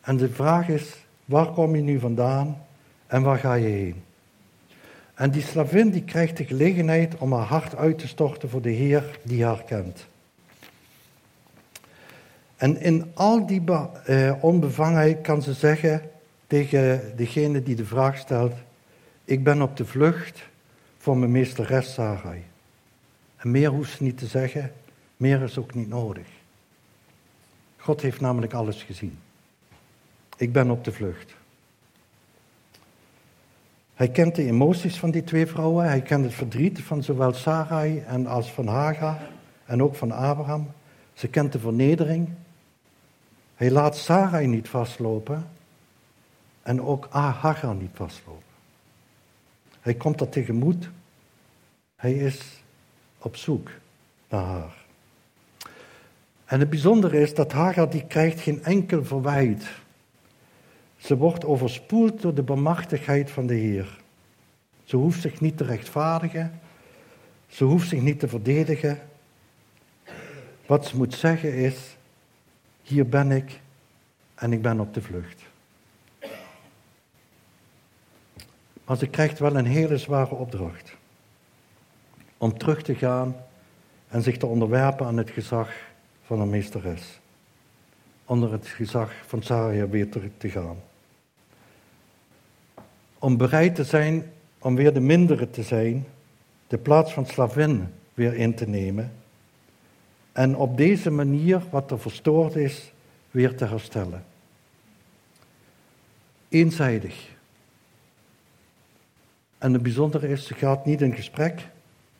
En 0.00 0.16
de 0.16 0.30
vraag 0.30 0.68
is, 0.68 0.96
waar 1.24 1.46
kom 1.46 1.76
je 1.76 1.82
nu 1.82 1.98
vandaan 1.98 2.64
en 3.06 3.22
waar 3.22 3.38
ga 3.38 3.54
je 3.54 3.68
heen? 3.68 4.02
En 5.14 5.30
die 5.30 5.42
slavin 5.42 5.90
die 5.90 6.04
krijgt 6.04 6.36
de 6.36 6.44
gelegenheid 6.44 7.16
om 7.16 7.32
haar 7.32 7.46
hart 7.46 7.76
uit 7.76 7.98
te 7.98 8.08
storten 8.08 8.48
voor 8.48 8.62
de 8.62 8.70
Heer 8.70 9.18
die 9.22 9.44
haar 9.44 9.62
kent. 9.64 10.06
En 12.58 12.80
in 12.80 13.10
al 13.14 13.46
die 13.46 13.62
uh, 14.06 14.32
onbevangenheid 14.40 15.20
kan 15.20 15.42
ze 15.42 15.52
zeggen 15.52 16.02
tegen 16.46 17.12
degene 17.16 17.62
die 17.62 17.76
de 17.76 17.84
vraag 17.84 18.18
stelt: 18.18 18.54
Ik 19.24 19.44
ben 19.44 19.62
op 19.62 19.76
de 19.76 19.84
vlucht 19.84 20.42
voor 20.98 21.16
mijn 21.16 21.30
meesteres 21.30 21.92
Sarai. 21.92 22.44
En 23.36 23.50
meer 23.50 23.70
hoeft 23.70 23.96
ze 23.96 24.02
niet 24.02 24.18
te 24.18 24.26
zeggen, 24.26 24.72
meer 25.16 25.42
is 25.42 25.58
ook 25.58 25.74
niet 25.74 25.88
nodig. 25.88 26.26
God 27.76 28.00
heeft 28.00 28.20
namelijk 28.20 28.52
alles 28.52 28.82
gezien. 28.82 29.18
Ik 30.36 30.52
ben 30.52 30.70
op 30.70 30.84
de 30.84 30.92
vlucht. 30.92 31.34
Hij 33.94 34.08
kent 34.08 34.34
de 34.34 34.44
emoties 34.44 34.98
van 34.98 35.10
die 35.10 35.24
twee 35.24 35.46
vrouwen. 35.46 35.88
Hij 35.88 36.00
kent 36.00 36.24
het 36.24 36.34
verdriet 36.34 36.82
van 36.82 37.02
zowel 37.02 37.32
Sarai 37.32 37.98
en 37.98 38.26
als 38.26 38.52
van 38.52 38.66
Hagar 38.66 39.20
en 39.64 39.82
ook 39.82 39.94
van 39.94 40.12
Abraham. 40.12 40.70
Ze 41.12 41.28
kent 41.28 41.52
de 41.52 41.58
vernedering. 41.58 42.28
Hij 43.58 43.70
laat 43.70 43.96
Sarai 43.96 44.46
niet 44.46 44.68
vastlopen 44.68 45.48
en 46.62 46.82
ook 46.82 47.06
Hagar 47.10 47.74
niet 47.74 47.90
vastlopen. 47.94 48.42
Hij 49.80 49.94
komt 49.94 50.18
dat 50.18 50.32
tegemoet. 50.32 50.90
Hij 51.96 52.12
is 52.12 52.62
op 53.18 53.36
zoek 53.36 53.70
naar 54.28 54.44
haar. 54.44 54.76
En 56.44 56.60
het 56.60 56.70
bijzondere 56.70 57.20
is 57.20 57.34
dat 57.34 57.52
Hagar 57.52 57.90
die 57.90 58.06
krijgt 58.06 58.40
geen 58.40 58.64
enkel 58.64 59.04
verwijt. 59.04 59.64
Ze 60.96 61.16
wordt 61.16 61.44
overspoeld 61.44 62.20
door 62.20 62.34
de 62.34 62.42
bemachtigheid 62.42 63.30
van 63.30 63.46
de 63.46 63.54
Heer. 63.54 64.00
Ze 64.84 64.96
hoeft 64.96 65.20
zich 65.20 65.40
niet 65.40 65.56
te 65.56 65.64
rechtvaardigen. 65.64 66.60
Ze 67.46 67.64
hoeft 67.64 67.88
zich 67.88 68.00
niet 68.00 68.20
te 68.20 68.28
verdedigen. 68.28 68.98
Wat 70.66 70.86
ze 70.86 70.96
moet 70.96 71.14
zeggen 71.14 71.54
is, 71.54 71.96
hier 72.88 73.08
ben 73.08 73.30
ik 73.30 73.60
en 74.34 74.52
ik 74.52 74.62
ben 74.62 74.80
op 74.80 74.94
de 74.94 75.02
vlucht. 75.02 75.42
Maar 78.84 78.96
ze 78.96 79.06
krijgt 79.06 79.38
wel 79.38 79.56
een 79.56 79.66
hele 79.66 79.98
zware 79.98 80.34
opdracht. 80.34 80.96
Om 82.38 82.58
terug 82.58 82.82
te 82.82 82.94
gaan 82.94 83.36
en 84.08 84.22
zich 84.22 84.36
te 84.36 84.46
onderwerpen 84.46 85.06
aan 85.06 85.16
het 85.16 85.30
gezag 85.30 85.70
van 86.22 86.40
een 86.40 86.50
meesteres. 86.50 87.20
Onder 88.24 88.52
het 88.52 88.66
gezag 88.66 89.12
van 89.26 89.42
Saria 89.42 89.88
weer 89.88 90.10
terug 90.10 90.30
te 90.36 90.50
gaan. 90.50 90.76
Om 93.18 93.36
bereid 93.36 93.74
te 93.74 93.84
zijn 93.84 94.32
om 94.58 94.76
weer 94.76 94.92
de 94.92 95.00
mindere 95.00 95.50
te 95.50 95.62
zijn, 95.62 96.06
de 96.66 96.78
plaats 96.78 97.12
van 97.12 97.26
slavin 97.26 97.94
weer 98.14 98.34
in 98.34 98.54
te 98.54 98.68
nemen 98.68 99.12
en 100.38 100.56
op 100.56 100.76
deze 100.76 101.10
manier 101.10 101.62
wat 101.70 101.90
er 101.90 102.00
verstoord 102.00 102.56
is 102.56 102.92
weer 103.30 103.56
te 103.56 103.64
herstellen. 103.64 104.24
Eenzijdig. 106.48 107.28
En 109.58 109.72
het 109.72 109.82
bijzondere 109.82 110.28
is, 110.28 110.46
ze 110.46 110.54
gaat 110.54 110.86
niet 110.86 111.00
in 111.00 111.14
gesprek, 111.14 111.68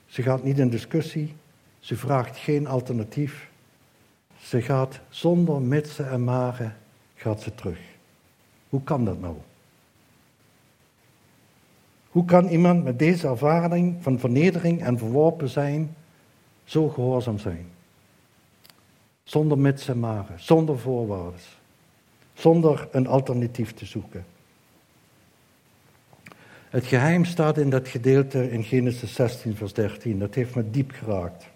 ze 0.07 0.22
gaat 0.22 0.44
niet 0.44 0.59
in 0.59 0.68
discussie, 0.68 1.35
ze 1.78 1.96
vraagt 1.96 2.37
geen 2.37 2.66
alternatief. 2.66 3.50
Ze 4.38 4.62
gaat 4.62 5.00
zonder 5.09 5.62
mitsen 5.62 6.11
en 6.11 6.24
maren, 6.24 6.76
gaat 7.14 7.42
ze 7.42 7.54
terug. 7.54 7.78
Hoe 8.68 8.83
kan 8.83 9.04
dat 9.04 9.20
nou? 9.20 9.37
Hoe 12.09 12.24
kan 12.24 12.48
iemand 12.48 12.85
met 12.85 12.98
deze 12.98 13.28
ervaring 13.28 13.96
van 14.00 14.18
vernedering 14.18 14.83
en 14.83 14.98
verworpen 14.98 15.48
zijn 15.48 15.94
zo 16.64 16.88
gehoorzaam 16.88 17.38
zijn? 17.38 17.76
Zonder 19.29 19.59
mitsen 19.59 19.95
en 19.95 20.01
maren, 20.01 20.41
zonder 20.41 20.79
voorwaarden, 20.79 21.41
zonder 22.35 22.88
een 22.91 23.07
alternatief 23.07 23.75
te 23.75 23.87
zoeken. 23.87 24.25
Het 26.69 26.87
geheim 26.87 27.25
staat 27.25 27.59
in 27.59 27.71
dat 27.71 27.88
gedeelte 27.88 28.51
in 28.51 28.64
Genesis 28.64 29.14
16, 29.14 29.57
vers 29.57 29.73
13. 29.73 30.19
Dat 30.19 30.35
heeft 30.35 30.55
me 30.55 30.71
diep 30.71 30.91
geraakt. 30.91 31.47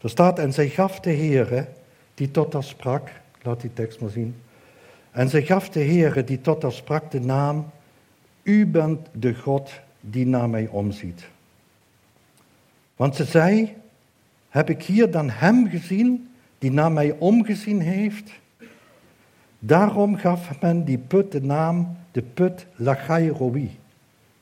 Er 0.00 0.10
staat, 0.10 0.38
en 0.38 0.52
zij 0.52 0.68
gaf 0.68 1.00
de 1.00 1.10
Heere, 1.10 1.68
die 2.14 2.30
tot 2.30 2.52
haar 2.52 2.64
sprak, 2.64 3.10
laat 3.42 3.60
die 3.60 3.72
tekst 3.72 4.00
maar 4.00 4.10
zien. 4.10 4.36
En 5.10 5.28
zij 5.28 5.42
gaf 5.42 5.68
de 5.68 5.84
Heere, 5.84 6.24
die 6.24 6.40
tot 6.40 6.62
haar 6.62 6.72
sprak, 6.72 7.10
de 7.10 7.20
naam, 7.20 7.70
U 8.42 8.66
bent 8.66 9.08
de 9.12 9.34
God 9.34 9.70
die 10.00 10.26
naar 10.26 10.48
mij 10.48 10.68
omziet. 10.68 11.28
Want 12.96 13.16
ze 13.16 13.24
zei, 13.24 13.76
heb 14.56 14.70
ik 14.70 14.82
hier 14.82 15.10
dan 15.10 15.30
hem 15.30 15.68
gezien 15.68 16.28
die 16.58 16.72
naar 16.72 16.92
mij 16.92 17.16
omgezien 17.18 17.80
heeft? 17.80 18.32
Daarom 19.58 20.16
gaf 20.16 20.60
men 20.60 20.84
die 20.84 20.98
put 20.98 21.32
de 21.32 21.42
naam 21.42 21.96
de 22.10 22.22
put 22.22 22.66
Lachai 22.74 23.28
Roi. 23.28 23.78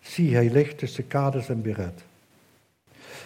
Zie, 0.01 0.35
hij 0.35 0.51
ligt 0.51 0.79
tussen 0.79 1.07
Kades 1.07 1.49
en 1.49 1.63
Beret. 1.63 2.05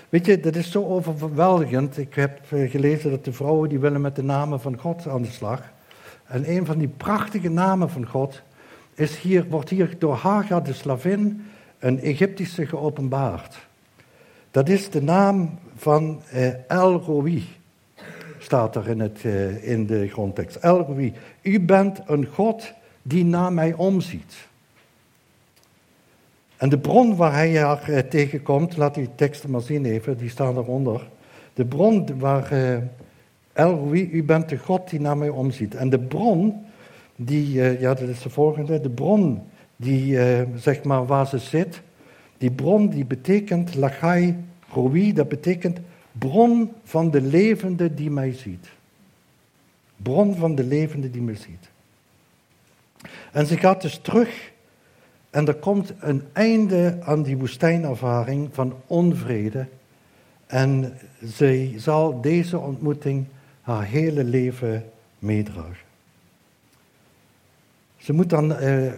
Weet 0.08 0.26
je, 0.26 0.40
dat 0.40 0.56
is 0.56 0.70
zo 0.70 0.84
overweldigend. 0.84 1.98
Ik 1.98 2.14
heb 2.14 2.40
eh, 2.52 2.70
gelezen 2.70 3.10
dat 3.10 3.24
de 3.24 3.32
vrouwen 3.32 3.68
die 3.68 3.78
willen 3.78 4.00
met 4.00 4.16
de 4.16 4.22
namen 4.22 4.60
van 4.60 4.78
God 4.78 5.06
aan 5.06 5.22
de 5.22 5.30
slag. 5.30 5.72
En 6.26 6.50
een 6.50 6.66
van 6.66 6.78
die 6.78 6.88
prachtige 6.88 7.48
namen 7.48 7.90
van 7.90 8.06
God 8.06 8.42
is 8.94 9.18
hier, 9.18 9.48
wordt 9.48 9.68
hier 9.68 9.94
door 9.98 10.14
Hagar 10.14 10.62
de 10.62 10.72
slavin, 10.72 11.44
een 11.78 12.00
Egyptische, 12.00 12.66
geopenbaard. 12.66 13.67
Dat 14.58 14.68
is 14.68 14.90
de 14.90 15.02
naam 15.02 15.58
van 15.76 16.20
eh, 16.30 16.70
El 16.70 17.00
Roi, 17.00 17.44
staat 18.38 18.76
er 18.76 18.88
in, 18.88 19.00
het, 19.00 19.24
eh, 19.24 19.70
in 19.70 19.86
de 19.86 20.08
grondtekst. 20.08 20.56
El 20.56 20.78
Roi, 20.78 21.12
u 21.42 21.60
bent 21.60 22.00
een 22.06 22.26
God 22.26 22.72
die 23.02 23.24
naar 23.24 23.52
mij 23.52 23.72
omziet. 23.72 24.48
En 26.56 26.68
de 26.68 26.78
bron 26.78 27.16
waar 27.16 27.32
hij 27.32 27.58
haar 27.58 27.88
eh, 27.88 27.98
tegenkomt, 27.98 28.76
laat 28.76 28.94
die 28.94 29.08
teksten 29.14 29.50
maar 29.50 29.60
zien 29.60 29.84
even, 29.84 30.18
die 30.18 30.30
staan 30.30 30.56
eronder. 30.56 31.08
De 31.54 31.64
bron 31.64 32.18
waar 32.18 32.52
El 33.52 33.88
u 33.92 34.24
bent 34.24 34.48
de 34.48 34.58
God 34.58 34.90
die 34.90 35.00
naar 35.00 35.16
mij 35.16 35.28
omziet. 35.28 35.74
En 35.74 35.90
de 35.90 35.98
bron, 35.98 36.66
die, 37.16 37.52
ja 37.80 37.94
dat 37.94 38.08
is 38.08 38.22
de 38.22 38.30
volgende, 38.30 38.80
de 38.80 38.90
bron 38.90 39.42
die, 39.76 40.18
zeg 40.56 40.82
maar 40.82 41.06
waar 41.06 41.26
ze 41.26 41.38
zit, 41.38 41.82
die 42.38 42.50
bron 42.50 42.88
die 42.88 43.04
betekent 43.04 43.74
Lachai 43.74 44.46
Roi, 44.72 45.12
dat 45.12 45.28
betekent 45.28 45.78
bron 46.12 46.72
van 46.84 47.10
de 47.10 47.20
levende 47.20 47.94
die 47.94 48.10
mij 48.10 48.32
ziet. 48.32 48.68
Bron 49.96 50.36
van 50.36 50.54
de 50.54 50.64
levende 50.64 51.10
die 51.10 51.22
mij 51.22 51.36
ziet. 51.36 51.70
En 53.32 53.46
ze 53.46 53.56
gaat 53.56 53.82
dus 53.82 53.98
terug 54.02 54.52
en 55.30 55.46
er 55.46 55.54
komt 55.54 55.92
een 56.00 56.22
einde 56.32 56.98
aan 57.00 57.22
die 57.22 57.36
woestijnervaring 57.36 58.48
van 58.52 58.74
onvrede. 58.86 59.66
En 60.46 60.98
zij 61.22 61.74
zal 61.76 62.20
deze 62.20 62.58
ontmoeting 62.58 63.26
haar 63.60 63.84
hele 63.84 64.24
leven 64.24 64.90
meedragen. 65.18 65.86
Ze 67.96 68.12
moet 68.12 68.30
dan, 68.30 68.54
eh, 68.54 68.92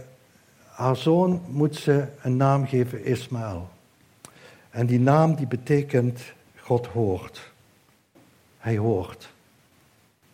haar 0.68 0.96
zoon 0.96 1.42
moet 1.48 1.76
ze 1.76 2.06
een 2.22 2.36
naam 2.36 2.66
geven, 2.66 3.04
Ismaël. 3.04 3.68
En 4.70 4.86
die 4.86 5.00
naam 5.00 5.34
die 5.34 5.46
betekent 5.46 6.20
God 6.56 6.86
hoort. 6.86 7.52
Hij 8.58 8.76
hoort. 8.76 9.32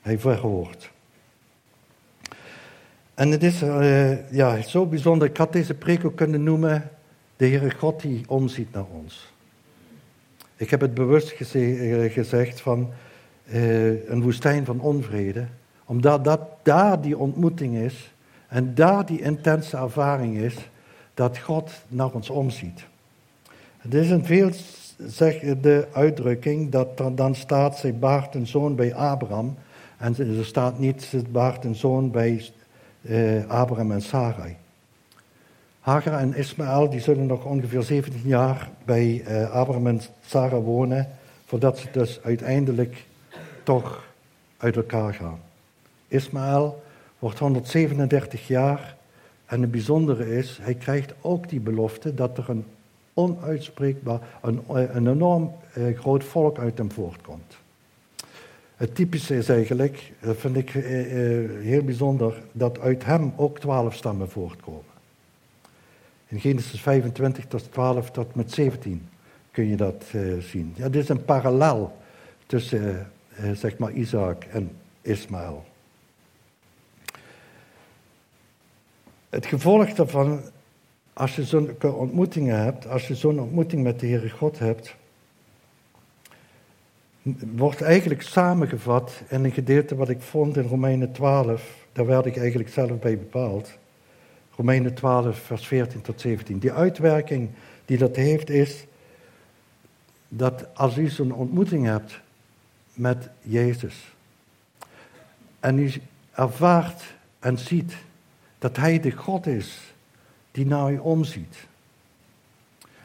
Hij 0.00 0.18
verhoort. 0.18 0.90
En 3.14 3.30
het 3.30 3.42
is 3.42 3.62
uh, 3.62 4.30
ja, 4.30 4.62
zo 4.62 4.86
bijzonder. 4.86 5.28
Ik 5.28 5.36
had 5.36 5.52
deze 5.52 5.74
preek 5.74 6.04
ook 6.04 6.16
kunnen 6.16 6.42
noemen: 6.42 6.90
De 7.36 7.46
Heere 7.46 7.70
God 7.70 8.00
die 8.00 8.24
omziet 8.28 8.72
naar 8.72 8.84
ons. 8.84 9.32
Ik 10.56 10.70
heb 10.70 10.80
het 10.80 10.94
bewust 10.94 11.28
geze 11.28 12.08
gezegd 12.12 12.60
van 12.60 12.90
uh, 13.44 14.08
een 14.08 14.22
woestijn 14.22 14.64
van 14.64 14.80
onvrede, 14.80 15.46
omdat 15.84 16.24
dat 16.24 16.40
daar 16.62 17.00
die 17.00 17.18
ontmoeting 17.18 17.76
is 17.76 18.12
en 18.48 18.74
daar 18.74 19.06
die 19.06 19.20
intense 19.20 19.76
ervaring 19.76 20.36
is 20.36 20.54
dat 21.14 21.38
God 21.38 21.70
naar 21.88 22.12
ons 22.12 22.30
omziet. 22.30 22.86
Het 23.86 23.94
is 23.94 24.10
een 24.10 24.24
veelzeggende 24.24 25.88
uitdrukking 25.92 26.70
dat 26.70 27.00
er 27.00 27.14
dan 27.14 27.34
staat: 27.34 27.78
zij 27.78 27.94
baart 27.94 28.34
een 28.34 28.46
zoon 28.46 28.74
bij 28.74 28.94
Abraham. 28.94 29.56
En 29.98 30.16
er 30.18 30.44
staat 30.44 30.78
niet, 30.78 31.02
ze 31.02 31.22
baart 31.30 31.64
een 31.64 31.74
zoon 31.74 32.10
bij 32.10 32.44
uh, 33.00 33.46
Abraham 33.46 33.92
en 33.92 34.02
Sarai. 34.02 34.56
Hagar 35.80 36.18
en 36.18 36.34
Ismaël 36.34 36.90
die 36.90 37.00
zullen 37.00 37.26
nog 37.26 37.44
ongeveer 37.44 37.82
17 37.82 38.20
jaar 38.24 38.70
bij 38.84 39.24
uh, 39.28 39.50
Abraham 39.50 39.86
en 39.86 40.00
Sarah 40.20 40.64
wonen, 40.64 41.08
voordat 41.44 41.78
ze 41.78 41.88
dus 41.92 42.20
uiteindelijk 42.22 43.04
toch 43.62 44.04
uit 44.56 44.76
elkaar 44.76 45.14
gaan. 45.14 45.40
Ismaël 46.08 46.82
wordt 47.18 47.38
137 47.38 48.48
jaar 48.48 48.96
en 49.44 49.60
het 49.60 49.70
bijzondere 49.70 50.36
is, 50.36 50.58
hij 50.62 50.74
krijgt 50.74 51.14
ook 51.20 51.48
die 51.48 51.60
belofte 51.60 52.14
dat 52.14 52.38
er 52.38 52.48
een 52.48 52.64
onuitspreekbaar, 53.16 54.20
een, 54.42 55.06
enorm 55.06 55.52
uh, 55.78 55.98
groot 55.98 56.24
volk 56.24 56.58
uit 56.58 56.78
hem 56.78 56.92
voortkomt. 56.92 57.56
Het 58.76 58.94
typische 58.94 59.36
is 59.36 59.48
eigenlijk, 59.48 60.12
vind 60.20 60.56
ik 60.56 60.74
eh, 60.74 61.42
eh, 61.42 61.50
heel 61.62 61.82
bijzonder, 61.82 62.42
dat 62.52 62.80
uit 62.80 63.04
hem 63.04 63.32
ook 63.36 63.58
twaalf 63.58 63.94
stammen 63.94 64.30
voortkomen. 64.30 64.94
In 66.28 66.40
Genesis 66.40 66.80
25 66.80 67.46
tot 67.46 67.72
12 67.72 68.10
tot 68.10 68.34
met 68.34 68.52
17 68.52 69.08
kun 69.50 69.68
je 69.68 69.76
dat 69.76 70.04
eh, 70.12 70.20
zien. 70.38 70.72
Ja, 70.76 70.88
dit 70.88 71.02
is 71.02 71.08
een 71.08 71.24
parallel 71.24 71.96
tussen 72.46 73.10
zeg 73.52 73.78
maar 73.78 73.92
Isaac 73.92 74.44
en 74.44 74.70
Ismaël. 75.02 75.64
Het 79.28 79.46
gevolg 79.46 79.92
daarvan, 79.92 80.40
als 81.16 81.36
je 81.36 81.44
zo'n 81.44 81.76
ontmoetingen 81.82 82.62
hebt, 82.62 82.88
als 82.88 83.08
je 83.08 83.14
zo'n 83.14 83.40
ontmoeting 83.40 83.82
met 83.82 84.00
de 84.00 84.06
Heere 84.06 84.30
God 84.30 84.58
hebt, 84.58 84.94
wordt 87.56 87.82
eigenlijk 87.82 88.22
samengevat 88.22 89.22
in 89.28 89.44
een 89.44 89.52
gedeelte 89.52 89.96
wat 89.96 90.08
ik 90.08 90.20
vond 90.20 90.56
in 90.56 90.62
Romeinen 90.62 91.12
12. 91.12 91.86
Daar 91.92 92.06
werd 92.06 92.26
ik 92.26 92.36
eigenlijk 92.36 92.68
zelf 92.68 92.98
bij 92.98 93.18
bepaald. 93.18 93.70
Romeinen 94.56 94.94
12, 94.94 95.38
vers 95.38 95.66
14 95.66 96.00
tot 96.00 96.20
17. 96.20 96.58
Die 96.58 96.72
uitwerking 96.72 97.48
die 97.84 97.98
dat 97.98 98.16
heeft 98.16 98.50
is 98.50 98.86
dat 100.28 100.66
als 100.74 100.96
u 100.96 101.08
zo'n 101.08 101.32
ontmoeting 101.32 101.84
hebt 101.84 102.20
met 102.94 103.28
Jezus 103.42 104.14
en 105.60 105.78
u 105.78 105.92
ervaart 106.32 107.02
en 107.38 107.58
ziet 107.58 107.96
dat 108.58 108.76
Hij 108.76 109.00
de 109.00 109.10
God 109.10 109.46
is 109.46 109.94
die 110.56 110.66
naar 110.66 110.92
u 110.92 110.98
omziet, 110.98 111.66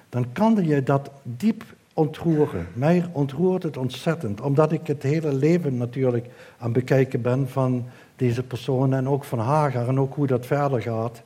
dan 0.09 0.31
kan 0.31 0.65
je 0.65 0.83
dat 0.83 1.11
diep 1.23 1.63
ontroeren. 1.93 2.67
Mij 2.73 3.05
ontroert 3.11 3.63
het 3.63 3.77
ontzettend, 3.77 4.41
omdat 4.41 4.71
ik 4.71 4.87
het 4.87 5.03
hele 5.03 5.33
leven 5.33 5.77
natuurlijk 5.77 6.25
aan 6.57 6.71
bekijken 6.71 7.21
ben 7.21 7.49
van 7.49 7.85
deze 8.15 8.43
persoon 8.43 8.93
en 8.93 9.07
ook 9.07 9.23
van 9.23 9.39
Hagar 9.39 9.87
en 9.87 9.99
ook 9.99 10.15
hoe 10.15 10.27
dat 10.27 10.45
verder 10.45 10.81
gaat 10.81 11.21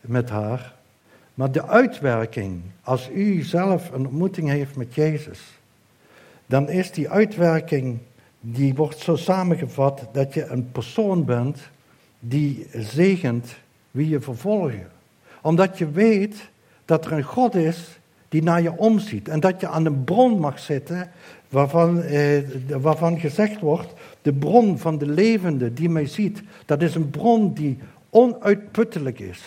met 0.00 0.30
haar. 0.30 0.74
Maar 1.34 1.52
de 1.52 1.66
uitwerking, 1.66 2.60
als 2.82 3.10
u 3.14 3.42
zelf 3.42 3.90
een 3.90 4.06
ontmoeting 4.06 4.48
heeft 4.48 4.76
met 4.76 4.94
Jezus, 4.94 5.40
dan 6.46 6.68
is 6.68 6.90
die 6.90 7.10
uitwerking, 7.10 7.98
die 8.40 8.74
wordt 8.74 8.98
zo 8.98 9.16
samengevat 9.16 10.08
dat 10.12 10.34
je 10.34 10.46
een 10.46 10.72
persoon 10.72 11.24
bent 11.24 11.58
die 12.18 12.66
zegent 12.72 13.56
wie 13.90 14.08
je 14.08 14.20
vervolgen. 14.20 14.97
Omdat 15.42 15.78
je 15.78 15.90
weet 15.90 16.48
dat 16.84 17.04
er 17.06 17.12
een 17.12 17.22
God 17.22 17.54
is 17.54 17.98
die 18.28 18.42
naar 18.42 18.62
je 18.62 18.76
omziet. 18.76 19.28
En 19.28 19.40
dat 19.40 19.60
je 19.60 19.68
aan 19.68 19.86
een 19.86 20.04
bron 20.04 20.38
mag 20.40 20.58
zitten 20.58 21.10
waarvan, 21.48 22.02
eh, 22.02 22.42
waarvan 22.80 23.18
gezegd 23.18 23.60
wordt, 23.60 23.92
de 24.22 24.32
bron 24.32 24.78
van 24.78 24.98
de 24.98 25.06
levende 25.06 25.72
die 25.72 25.88
mij 25.88 26.06
ziet, 26.06 26.42
dat 26.66 26.82
is 26.82 26.94
een 26.94 27.10
bron 27.10 27.54
die 27.54 27.78
onuitputtelijk 28.10 29.18
is. 29.18 29.42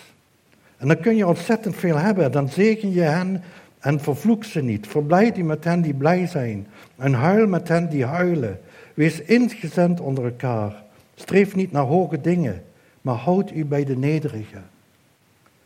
En 0.77 0.87
dan 0.87 0.99
kun 0.99 1.15
je 1.15 1.27
ontzettend 1.27 1.75
veel 1.75 1.97
hebben. 1.97 2.31
Dan 2.31 2.49
zegen 2.49 2.91
je 2.91 3.01
hen 3.01 3.43
en 3.79 3.99
vervloek 3.99 4.43
ze 4.43 4.61
niet. 4.61 4.87
Verblijd 4.87 5.35
je 5.35 5.43
met 5.43 5.63
hen 5.63 5.81
die 5.81 5.93
blij 5.93 6.27
zijn. 6.27 6.67
En 6.97 7.13
huil 7.13 7.47
met 7.47 7.67
hen 7.67 7.89
die 7.89 8.05
huilen. 8.05 8.59
Wees 8.93 9.21
ingezend 9.21 9.99
onder 9.99 10.23
elkaar. 10.23 10.83
Streef 11.15 11.55
niet 11.55 11.71
naar 11.71 11.83
hoge 11.83 12.21
dingen, 12.21 12.63
maar 13.01 13.15
houd 13.15 13.51
u 13.51 13.65
bij 13.65 13.83
de 13.83 13.97
nederige. 13.97 14.57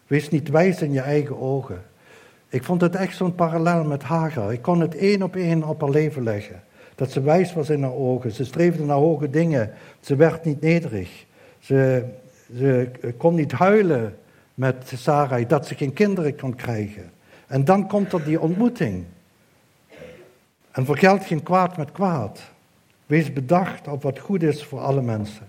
Wees 0.07 0.29
niet 0.29 0.49
wijs 0.49 0.81
in 0.81 0.91
je 0.91 1.01
eigen 1.01 1.39
ogen. 1.39 1.83
Ik 2.49 2.63
vond 2.63 2.81
het 2.81 2.95
echt 2.95 3.15
zo'n 3.15 3.35
parallel 3.35 3.83
met 3.83 4.03
Hagar. 4.03 4.53
Ik 4.53 4.61
kon 4.61 4.79
het 4.79 4.95
één 4.95 5.21
op 5.21 5.35
één 5.35 5.63
op 5.63 5.81
haar 5.81 5.89
leven 5.89 6.23
leggen. 6.23 6.63
Dat 6.95 7.11
ze 7.11 7.21
wijs 7.21 7.53
was 7.53 7.69
in 7.69 7.83
haar 7.83 7.93
ogen. 7.93 8.31
Ze 8.31 8.45
streefde 8.45 8.83
naar 8.83 8.97
hoge 8.97 9.29
dingen. 9.29 9.73
Ze 9.99 10.15
werd 10.15 10.45
niet 10.45 10.61
nederig. 10.61 11.25
Ze, 11.59 12.03
ze 12.57 12.89
kon 13.17 13.35
niet 13.35 13.51
huilen 13.51 14.17
met 14.53 14.91
Sarai 14.95 15.47
dat 15.47 15.67
ze 15.67 15.75
geen 15.75 15.93
kinderen 15.93 16.37
kon 16.37 16.55
krijgen. 16.55 17.11
En 17.47 17.65
dan 17.65 17.87
komt 17.87 18.13
er 18.13 18.23
die 18.23 18.39
ontmoeting. 18.39 19.03
En 20.71 20.85
vergeld 20.85 21.25
geen 21.25 21.43
kwaad 21.43 21.77
met 21.77 21.91
kwaad. 21.91 22.41
Wees 23.05 23.33
bedacht 23.33 23.87
op 23.87 24.03
wat 24.03 24.19
goed 24.19 24.43
is 24.43 24.63
voor 24.63 24.79
alle 24.79 25.01
mensen. 25.01 25.47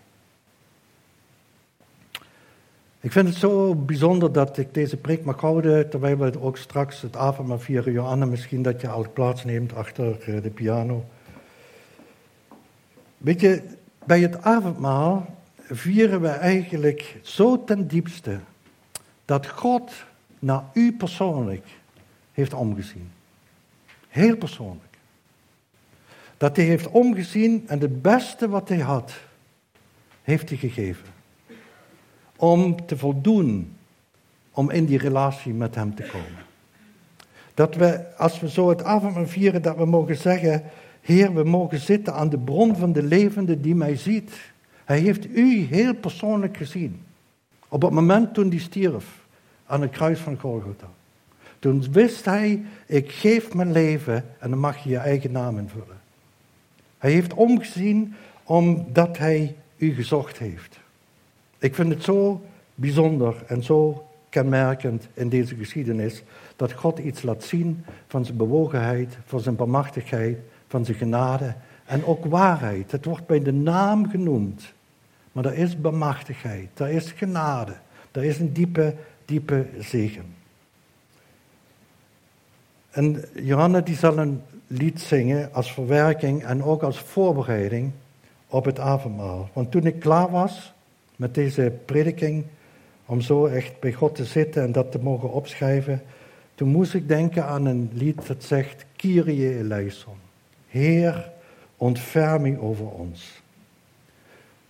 Ik 3.06 3.12
vind 3.12 3.28
het 3.28 3.36
zo 3.36 3.74
bijzonder 3.74 4.32
dat 4.32 4.58
ik 4.58 4.74
deze 4.74 4.96
preek 4.96 5.24
mag 5.24 5.40
houden, 5.40 5.90
terwijl 5.90 6.16
we 6.16 6.40
ook 6.40 6.56
straks 6.56 7.02
het 7.02 7.16
avondmaal 7.16 7.58
vieren. 7.58 7.92
Johanna, 7.92 8.24
misschien 8.24 8.62
dat 8.62 8.80
je 8.80 8.88
al 8.88 9.06
plaatsneemt 9.12 9.74
achter 9.74 10.20
eh, 10.20 10.42
de 10.42 10.50
piano. 10.50 11.04
Weet 13.16 13.40
je, 13.40 13.62
bij 14.04 14.20
het 14.20 14.42
avondmaal 14.42 15.34
vieren 15.58 16.20
we 16.20 16.28
eigenlijk 16.28 17.16
zo 17.22 17.64
ten 17.64 17.86
diepste 17.88 18.38
dat 19.24 19.46
God 19.46 19.92
naar 20.38 20.64
u 20.72 20.92
persoonlijk 20.92 21.66
heeft 22.32 22.54
omgezien. 22.54 23.10
Heel 24.08 24.36
persoonlijk. 24.36 24.98
Dat 26.36 26.56
hij 26.56 26.64
heeft 26.64 26.88
omgezien 26.88 27.64
en 27.66 27.80
het 27.80 28.02
beste 28.02 28.48
wat 28.48 28.68
hij 28.68 28.80
had, 28.80 29.12
heeft 30.22 30.48
hij 30.48 30.58
gegeven. 30.58 31.15
Om 32.37 32.87
te 32.87 32.96
voldoen, 32.96 33.77
om 34.51 34.70
in 34.70 34.85
die 34.85 34.99
relatie 34.99 35.53
met 35.53 35.75
hem 35.75 35.94
te 35.94 36.03
komen. 36.03 36.44
Dat 37.55 37.75
we, 37.75 38.16
als 38.16 38.40
we 38.40 38.51
zo 38.51 38.68
het 38.68 38.83
avondmaal 38.83 39.27
vieren, 39.27 39.62
dat 39.62 39.77
we 39.77 39.85
mogen 39.85 40.16
zeggen, 40.16 40.62
Heer, 41.01 41.35
we 41.35 41.44
mogen 41.44 41.79
zitten 41.79 42.14
aan 42.14 42.29
de 42.29 42.38
bron 42.38 42.77
van 42.77 42.92
de 42.92 43.03
levende 43.03 43.61
die 43.61 43.75
mij 43.75 43.96
ziet. 43.96 44.33
Hij 44.85 44.99
heeft 44.99 45.27
u 45.27 45.66
heel 45.70 45.94
persoonlijk 45.94 46.57
gezien. 46.57 47.03
Op 47.68 47.83
het 47.83 47.90
moment 47.90 48.35
toen 48.35 48.49
hij 48.49 48.59
stierf 48.59 49.27
aan 49.66 49.81
het 49.81 49.90
kruis 49.90 50.18
van 50.18 50.38
Golgotha. 50.38 50.87
Toen 51.59 51.92
wist 51.92 52.25
hij, 52.25 52.64
ik 52.87 53.11
geef 53.12 53.55
mijn 53.55 53.72
leven 53.72 54.25
en 54.38 54.51
dan 54.51 54.59
mag 54.59 54.79
je 54.79 54.90
je 54.90 54.99
eigen 54.99 55.33
naam 55.33 55.59
invullen. 55.59 56.01
Hij 56.99 57.11
heeft 57.11 57.35
omgezien 57.35 58.14
omdat 58.44 59.18
hij 59.18 59.57
u 59.77 59.94
gezocht 59.94 60.38
heeft. 60.38 60.79
Ik 61.58 61.74
vind 61.74 61.92
het 61.92 62.02
zo 62.02 62.40
bijzonder 62.74 63.34
en 63.46 63.62
zo 63.62 64.06
kenmerkend 64.28 65.08
in 65.14 65.28
deze 65.28 65.54
geschiedenis 65.54 66.22
dat 66.56 66.72
God 66.72 66.98
iets 66.98 67.22
laat 67.22 67.44
zien 67.44 67.84
van 68.06 68.24
zijn 68.24 68.36
bewogenheid, 68.36 69.18
van 69.26 69.40
zijn 69.40 69.56
bemachtigheid, 69.56 70.38
van 70.68 70.84
zijn 70.84 70.96
genade 70.96 71.54
en 71.84 72.04
ook 72.04 72.24
waarheid. 72.24 72.92
Het 72.92 73.04
wordt 73.04 73.26
bij 73.26 73.42
de 73.42 73.52
naam 73.52 74.08
genoemd. 74.08 74.74
Maar 75.32 75.44
er 75.44 75.54
is 75.54 75.80
bemachtigheid, 75.80 76.80
er 76.80 76.88
is 76.88 77.12
genade, 77.12 77.72
er 78.12 78.24
is 78.24 78.38
een 78.38 78.52
diepe, 78.52 78.94
diepe 79.24 79.66
zegen. 79.78 80.34
En 82.90 83.24
Johanna 83.34 83.80
die 83.80 83.96
zal 83.96 84.18
een 84.18 84.42
lied 84.66 85.00
zingen 85.00 85.52
als 85.52 85.72
verwerking 85.72 86.44
en 86.44 86.62
ook 86.62 86.82
als 86.82 86.98
voorbereiding 86.98 87.92
op 88.46 88.64
het 88.64 88.78
avondmaal. 88.78 89.48
Want 89.52 89.70
toen 89.70 89.86
ik 89.86 90.00
klaar 90.00 90.30
was 90.30 90.74
met 91.16 91.35
deze 91.35 91.72
prediking, 91.85 92.44
om 93.07 93.20
zo 93.20 93.46
echt 93.46 93.81
bij 93.81 93.92
God 93.92 94.14
te 94.14 94.24
zitten 94.24 94.62
en 94.62 94.72
dat 94.72 94.92
te 94.92 94.98
mogen 94.98 95.33
opschrijven, 95.33 96.02
toen 96.55 96.68
moest 96.68 96.94
ik 96.94 97.09
denken 97.09 97.44
aan 97.44 97.64
een 97.66 97.90
lied 97.92 98.26
dat 98.26 98.44
zegt, 98.44 98.85
Kyrie 98.96 99.59
eleison. 99.59 100.16
Heer, 100.68 101.31
ontferming 101.76 102.59
over 102.59 102.87
ons. 102.87 103.42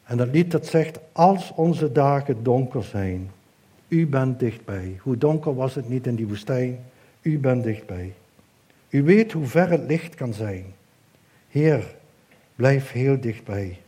En 0.05 0.17
dat 0.17 0.29
lied 0.29 0.51
dat 0.51 0.67
zegt, 0.67 0.99
als 1.13 1.53
onze 1.55 1.93
dagen 1.93 2.43
donker 2.43 2.85
zijn, 2.85 3.31
u 3.89 4.07
bent 4.07 4.41
dichtbij. 4.41 4.97
Hoe 5.01 5.19
donker 5.19 5.55
was 5.55 5.75
het 5.75 5.89
niet 5.89 6.07
in 6.07 6.15
die 6.15 6.27
woestijn, 6.27 6.79
u 7.23 7.39
bent 7.39 7.65
dichtbij. 7.65 8.13
U 8.89 9.03
weet 9.03 9.33
hoe 9.33 9.47
ver 9.47 9.71
het 9.71 9.83
licht 9.87 10.15
kan 10.15 10.35
zijn. 10.35 10.65
Heer, 11.49 11.95
blijf 12.55 12.93
heel 12.93 13.21
dichtbij. 13.21 13.79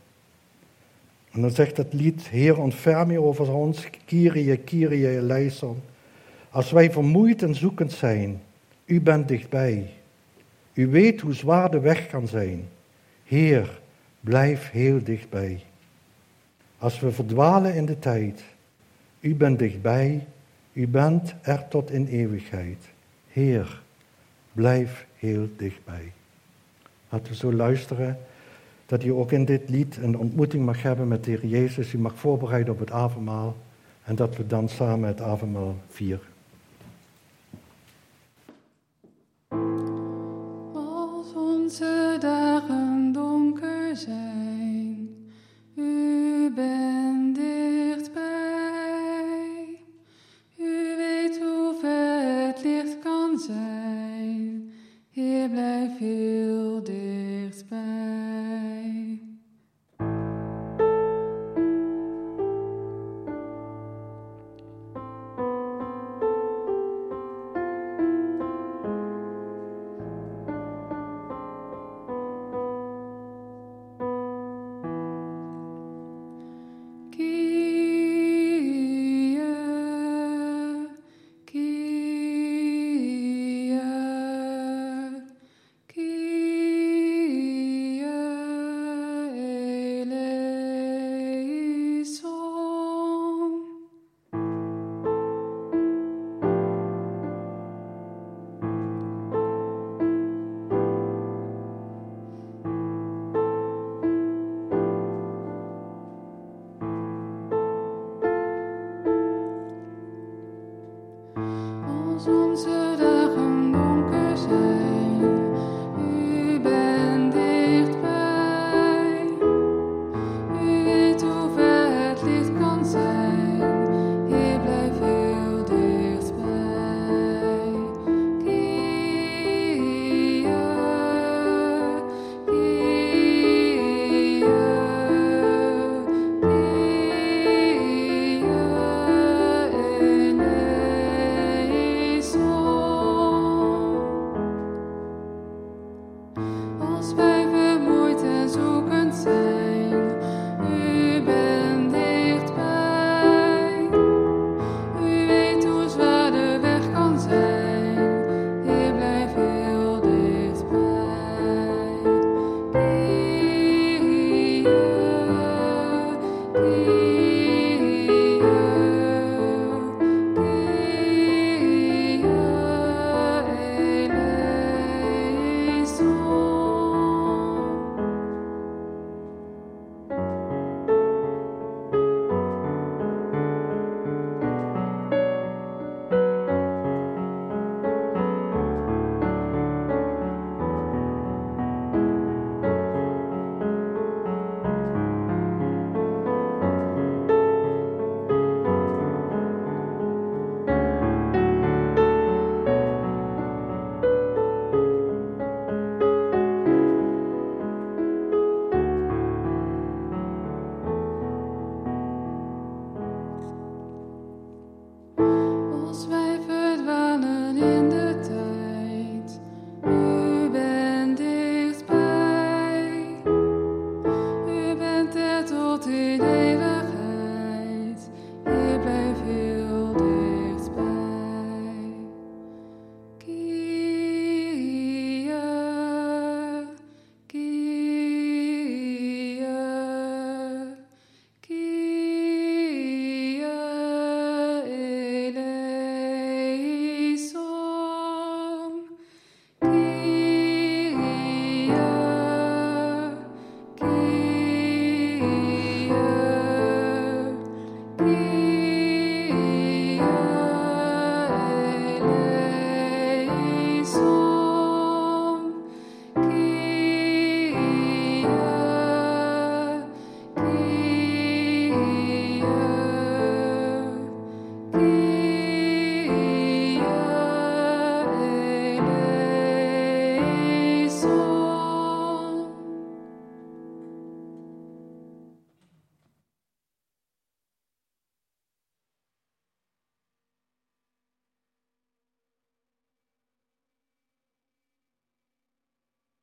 En 1.31 1.41
dan 1.41 1.51
zegt 1.51 1.77
het 1.77 1.93
lied, 1.93 2.27
Heer, 2.27 2.59
ontferm 2.59 3.11
je 3.11 3.21
over 3.21 3.53
ons, 3.53 3.89
Kyrie, 4.05 4.57
Kyrie, 4.57 5.09
eleison. 5.09 5.81
Als 6.49 6.71
wij 6.71 6.91
vermoeid 6.91 7.43
en 7.43 7.55
zoekend 7.55 7.91
zijn, 7.91 8.41
u 8.85 9.01
bent 9.01 9.27
dichtbij. 9.27 9.89
U 10.73 10.87
weet 10.87 11.21
hoe 11.21 11.33
zwaar 11.33 11.71
de 11.71 11.79
weg 11.79 12.07
kan 12.07 12.27
zijn. 12.27 12.67
Heer, 13.23 13.79
blijf 14.19 14.71
heel 14.71 15.03
dichtbij. 15.03 15.63
Als 16.77 16.99
we 16.99 17.11
verdwalen 17.11 17.75
in 17.75 17.85
de 17.85 17.99
tijd, 17.99 18.43
u 19.19 19.35
bent 19.35 19.59
dichtbij, 19.59 20.27
u 20.73 20.87
bent 20.87 21.35
er 21.41 21.67
tot 21.67 21.91
in 21.91 22.07
eeuwigheid. 22.07 22.77
Heer, 23.27 23.81
blijf 24.51 25.05
heel 25.15 25.49
dichtbij. 25.57 26.11
Laten 27.09 27.31
we 27.31 27.37
zo 27.37 27.53
luisteren 27.53 28.19
dat 28.89 29.03
je 29.03 29.13
ook 29.13 29.31
in 29.31 29.45
dit 29.45 29.69
lied 29.69 29.97
een 29.97 30.17
ontmoeting 30.17 30.65
mag 30.65 30.81
hebben 30.81 31.07
met 31.07 31.23
de 31.23 31.31
Heer 31.31 31.45
Jezus. 31.45 31.91
die 31.91 31.99
mag 31.99 32.15
voorbereiden 32.15 32.73
op 32.73 32.79
het 32.79 32.91
avondmaal 32.91 33.55
en 34.03 34.15
dat 34.15 34.37
we 34.37 34.47
dan 34.47 34.69
samen 34.69 35.07
het 35.07 35.21
avondmaal 35.21 35.75
vieren. 35.87 36.25
Als 40.73 41.33
onze 41.35 42.17
dagen 42.19 43.11
donker 43.11 43.97
zijn, 43.97 45.09
u 45.75 46.51
bent 46.55 47.35
dichtbij. 47.35 48.19
U 50.57 50.95
weet 50.97 51.39
hoe 51.39 51.77
ver 51.81 52.47
het 52.47 52.63
licht 52.63 52.99
kan 52.99 53.37
zijn. 53.37 54.71
Hier 55.09 55.49
blijf 55.49 55.99
u. 55.99 56.58